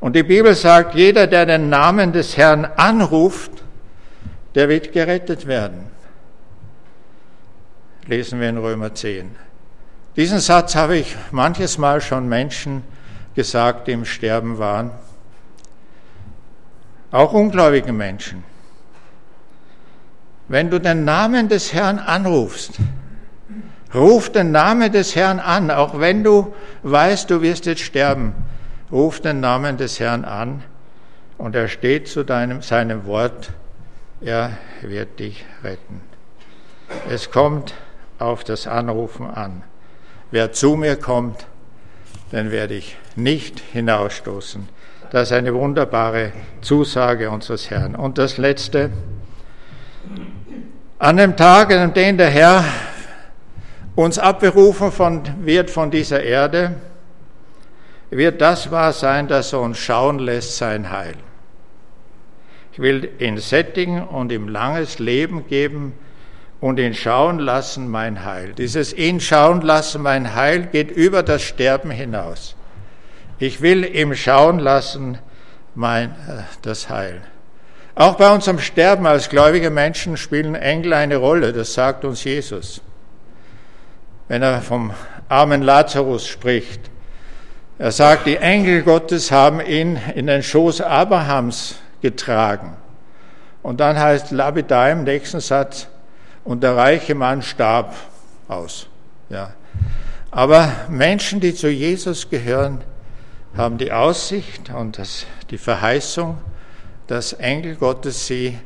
Und 0.00 0.16
die 0.16 0.22
Bibel 0.22 0.54
sagt, 0.54 0.94
jeder, 0.94 1.26
der 1.26 1.46
den 1.46 1.70
Namen 1.70 2.12
des 2.12 2.36
Herrn 2.36 2.64
anruft, 2.64 3.50
der 4.54 4.68
wird 4.68 4.92
gerettet 4.92 5.46
werden. 5.46 5.86
Lesen 8.06 8.40
wir 8.40 8.50
in 8.50 8.58
Römer 8.58 8.94
10. 8.94 9.34
Diesen 10.16 10.40
Satz 10.40 10.76
habe 10.76 10.96
ich 10.98 11.16
manches 11.30 11.78
Mal 11.78 12.00
schon 12.00 12.28
Menschen 12.28 12.84
gesagt, 13.34 13.88
die 13.88 13.92
im 13.92 14.04
Sterben 14.04 14.58
waren. 14.58 14.90
Auch 17.10 17.32
ungläubigen 17.32 17.96
Menschen. 17.96 18.44
Wenn 20.48 20.70
du 20.70 20.78
den 20.78 21.04
Namen 21.04 21.48
des 21.48 21.72
Herrn 21.72 21.98
anrufst, 21.98 22.78
ruf 23.94 24.30
den 24.30 24.50
Namen 24.52 24.90
des 24.92 25.14
Herrn 25.14 25.40
an, 25.40 25.70
auch 25.70 26.00
wenn 26.00 26.24
du 26.24 26.52
weißt, 26.82 27.30
du 27.30 27.42
wirst 27.42 27.66
jetzt 27.66 27.82
sterben. 27.82 28.34
Ruf 28.90 29.20
den 29.20 29.40
Namen 29.40 29.76
des 29.76 30.00
Herrn 30.00 30.24
an 30.24 30.62
und 31.38 31.54
er 31.54 31.68
steht 31.68 32.08
zu 32.08 32.24
deinem, 32.24 32.62
seinem 32.62 33.06
Wort, 33.06 33.50
er 34.20 34.52
wird 34.82 35.18
dich 35.18 35.44
retten. 35.62 36.00
Es 37.08 37.30
kommt 37.30 37.74
auf 38.18 38.44
das 38.44 38.66
Anrufen 38.66 39.26
an. 39.26 39.62
Wer 40.30 40.52
zu 40.52 40.76
mir 40.76 40.96
kommt, 40.96 41.46
den 42.32 42.50
werde 42.50 42.74
ich 42.74 42.96
nicht 43.16 43.60
hinausstoßen. 43.60 44.68
Das 45.10 45.30
ist 45.30 45.32
eine 45.32 45.54
wunderbare 45.54 46.32
Zusage 46.60 47.30
unseres 47.30 47.70
Herrn. 47.70 47.94
Und 47.94 48.18
das 48.18 48.36
Letzte, 48.36 48.90
an 50.98 51.16
dem 51.16 51.36
Tag, 51.36 51.72
an 51.72 51.94
dem 51.94 52.16
der 52.16 52.30
Herr 52.30 52.64
uns 53.94 54.18
abberufen 54.18 54.90
von, 54.90 55.22
wird 55.44 55.70
von 55.70 55.90
dieser 55.90 56.22
Erde, 56.22 56.74
wird 58.10 58.40
das 58.40 58.70
wahr 58.70 58.92
sein, 58.92 59.28
dass 59.28 59.52
er 59.52 59.60
uns 59.60 59.78
schauen 59.78 60.18
lässt 60.18 60.56
sein 60.56 60.90
Heil. 60.90 61.14
Ich 62.72 62.78
will 62.80 63.10
ihn 63.18 63.38
sättigen 63.38 64.02
und 64.02 64.32
ihm 64.32 64.48
langes 64.48 64.98
Leben 64.98 65.46
geben 65.46 65.92
und 66.60 66.80
ihn 66.80 66.94
schauen 66.94 67.38
lassen 67.38 67.88
mein 67.88 68.24
Heil. 68.24 68.52
Dieses 68.54 68.92
ihn 68.92 69.20
schauen 69.20 69.60
lassen 69.60 70.02
mein 70.02 70.34
Heil 70.34 70.66
geht 70.66 70.90
über 70.90 71.22
das 71.22 71.42
Sterben 71.42 71.90
hinaus. 71.90 72.56
Ich 73.38 73.60
will 73.60 73.84
ihm 73.84 74.14
schauen 74.14 74.58
lassen 74.58 75.18
mein 75.74 76.10
äh, 76.10 76.42
das 76.62 76.88
Heil. 76.88 77.20
Auch 77.94 78.16
bei 78.16 78.32
unserem 78.32 78.58
Sterben 78.58 79.06
als 79.06 79.28
gläubige 79.28 79.70
Menschen 79.70 80.16
spielen 80.16 80.56
Engel 80.56 80.94
eine 80.94 81.16
Rolle, 81.16 81.52
das 81.52 81.74
sagt 81.74 82.04
uns 82.04 82.24
Jesus. 82.24 82.80
Wenn 84.28 84.42
er 84.42 84.60
vom 84.62 84.92
armen 85.28 85.62
Lazarus 85.62 86.26
spricht, 86.26 86.90
er 87.78 87.92
sagt, 87.92 88.26
die 88.26 88.36
Engel 88.36 88.82
Gottes 88.82 89.30
haben 89.32 89.60
ihn 89.60 89.98
in 90.14 90.28
den 90.28 90.42
Schoß 90.42 90.80
Abrahams 90.80 91.76
getragen. 92.00 92.76
Und 93.62 93.80
dann 93.80 93.98
heißt 93.98 94.30
Labidai 94.30 94.92
im 94.92 95.04
nächsten 95.04 95.40
Satz, 95.40 95.88
und 96.44 96.62
der 96.62 96.76
reiche 96.76 97.14
Mann 97.14 97.42
starb 97.42 97.94
aus. 98.48 98.86
Ja. 99.30 99.54
Aber 100.30 100.68
Menschen, 100.88 101.40
die 101.40 101.54
zu 101.54 101.70
Jesus 101.70 102.28
gehören, 102.28 102.82
haben 103.56 103.78
die 103.78 103.92
Aussicht 103.92 104.70
und 104.70 104.98
das, 104.98 105.26
die 105.50 105.58
Verheißung, 105.58 106.38
dass 107.06 107.32
Engel 107.32 107.76
Gottes 107.76 108.26
sie 108.26 108.58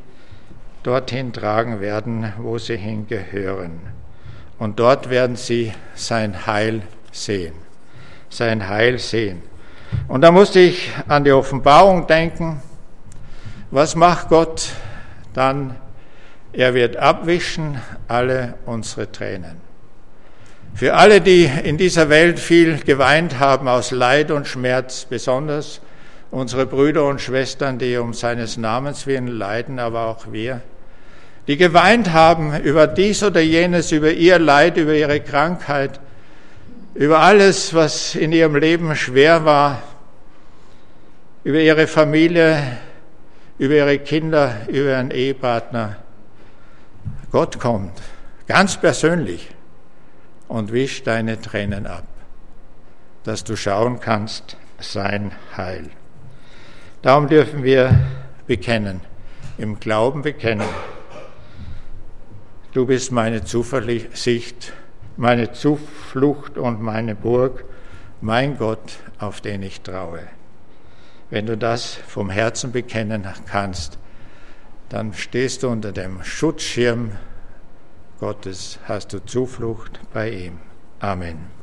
dorthin 0.83 1.33
tragen 1.33 1.81
werden, 1.81 2.33
wo 2.39 2.59
sie 2.59 2.77
hingehören. 2.77 3.81
Und 4.59 4.81
dort 4.81 5.11
werden 5.11 5.37
sie 5.37 5.73
sein 5.95 6.47
Heil 6.47 6.83
sehen. 7.13 7.55
Sein 8.29 8.69
Heil 8.69 8.99
sehen. 8.99 9.43
Und 10.09 10.23
da 10.23 10.31
musste 10.31 10.61
ich 10.61 10.91
an 11.07 11.25
die 11.25 11.33
Offenbarung 11.33 12.07
denken. 12.07 12.63
Was 13.71 13.95
macht 13.95 14.29
Gott 14.29 14.71
dann? 15.33 15.77
Er 16.53 16.75
wird 16.75 16.97
abwischen 16.97 17.81
alle 18.09 18.55
unsere 18.65 19.13
Tränen. 19.13 19.61
Für 20.75 20.95
alle, 20.95 21.21
die 21.21 21.45
in 21.45 21.77
dieser 21.77 22.09
Welt 22.09 22.39
viel 22.39 22.79
geweint 22.79 23.39
haben 23.39 23.69
aus 23.69 23.91
Leid 23.91 24.31
und 24.31 24.47
Schmerz, 24.47 25.05
besonders 25.05 25.81
unsere 26.31 26.67
Brüder 26.67 27.05
und 27.07 27.21
Schwestern, 27.21 27.79
die 27.79 27.97
um 27.97 28.15
seines 28.15 28.57
Namens 28.57 29.07
willen 29.07 29.27
leiden, 29.27 29.79
aber 29.79 30.07
auch 30.07 30.33
wir, 30.33 30.61
die 31.49 31.57
geweint 31.57 32.13
haben 32.13 32.55
über 32.61 32.87
dies 32.87 33.23
oder 33.23 33.41
jenes, 33.41 33.91
über 33.91 34.13
ihr 34.13 34.39
Leid, 34.39 34.77
über 34.77 34.93
ihre 34.93 35.21
Krankheit, 35.21 35.99
über 36.95 37.21
alles, 37.21 37.73
was 37.73 38.15
in 38.15 38.33
ihrem 38.33 38.55
Leben 38.55 38.95
schwer 38.95 39.47
war, 39.47 39.83
über 41.45 41.59
ihre 41.59 41.87
Familie, 41.87 42.79
über 43.57 43.75
ihre 43.75 43.99
Kinder, 43.99 44.57
über 44.69 44.91
ihren 44.91 45.11
Ehepartner. 45.11 45.97
Gott 47.33 47.59
kommt, 47.59 47.99
ganz 48.47 48.77
persönlich, 48.77 49.49
und 50.49 50.71
wischt 50.71 51.07
deine 51.07 51.41
Tränen 51.41 51.87
ab, 51.87 52.05
dass 53.25 53.43
du 53.43 53.57
schauen 53.57 54.01
kannst, 54.01 54.59
sein 54.81 55.33
Heil. 55.57 55.89
Darum 57.01 57.27
dürfen 57.27 57.63
wir 57.63 57.99
bekennen, 58.47 59.01
im 59.57 59.81
Glauben 59.81 60.21
bekennen, 60.21 60.69
du 62.79 62.87
bist 62.87 63.11
meine 63.11 63.43
Zuversicht, 63.43 64.73
meine 65.17 65.51
Zuflucht 65.51 66.57
und 66.59 66.81
meine 66.81 67.17
Burg, 67.17 67.65
mein 68.21 68.57
Gott, 68.57 69.01
auf 69.19 69.41
den 69.41 69.65
ich 69.65 69.81
traue. 69.81 70.21
Wenn 71.29 71.47
du 71.47 71.57
das 71.57 71.95
vom 71.95 72.31
Herzen 72.31 72.71
bekennen 72.71 73.27
kannst, 73.47 73.99
dann 74.91 75.13
stehst 75.13 75.65
du 75.65 75.71
unter 75.71 75.91
dem 75.91 76.23
Schutzschirm 76.23 77.11
Gottes, 78.21 78.79
hast 78.85 79.13
du 79.13 79.25
Zuflucht 79.25 79.99
bei 80.13 80.31
ihm. 80.31 80.61
Amen. 81.01 81.58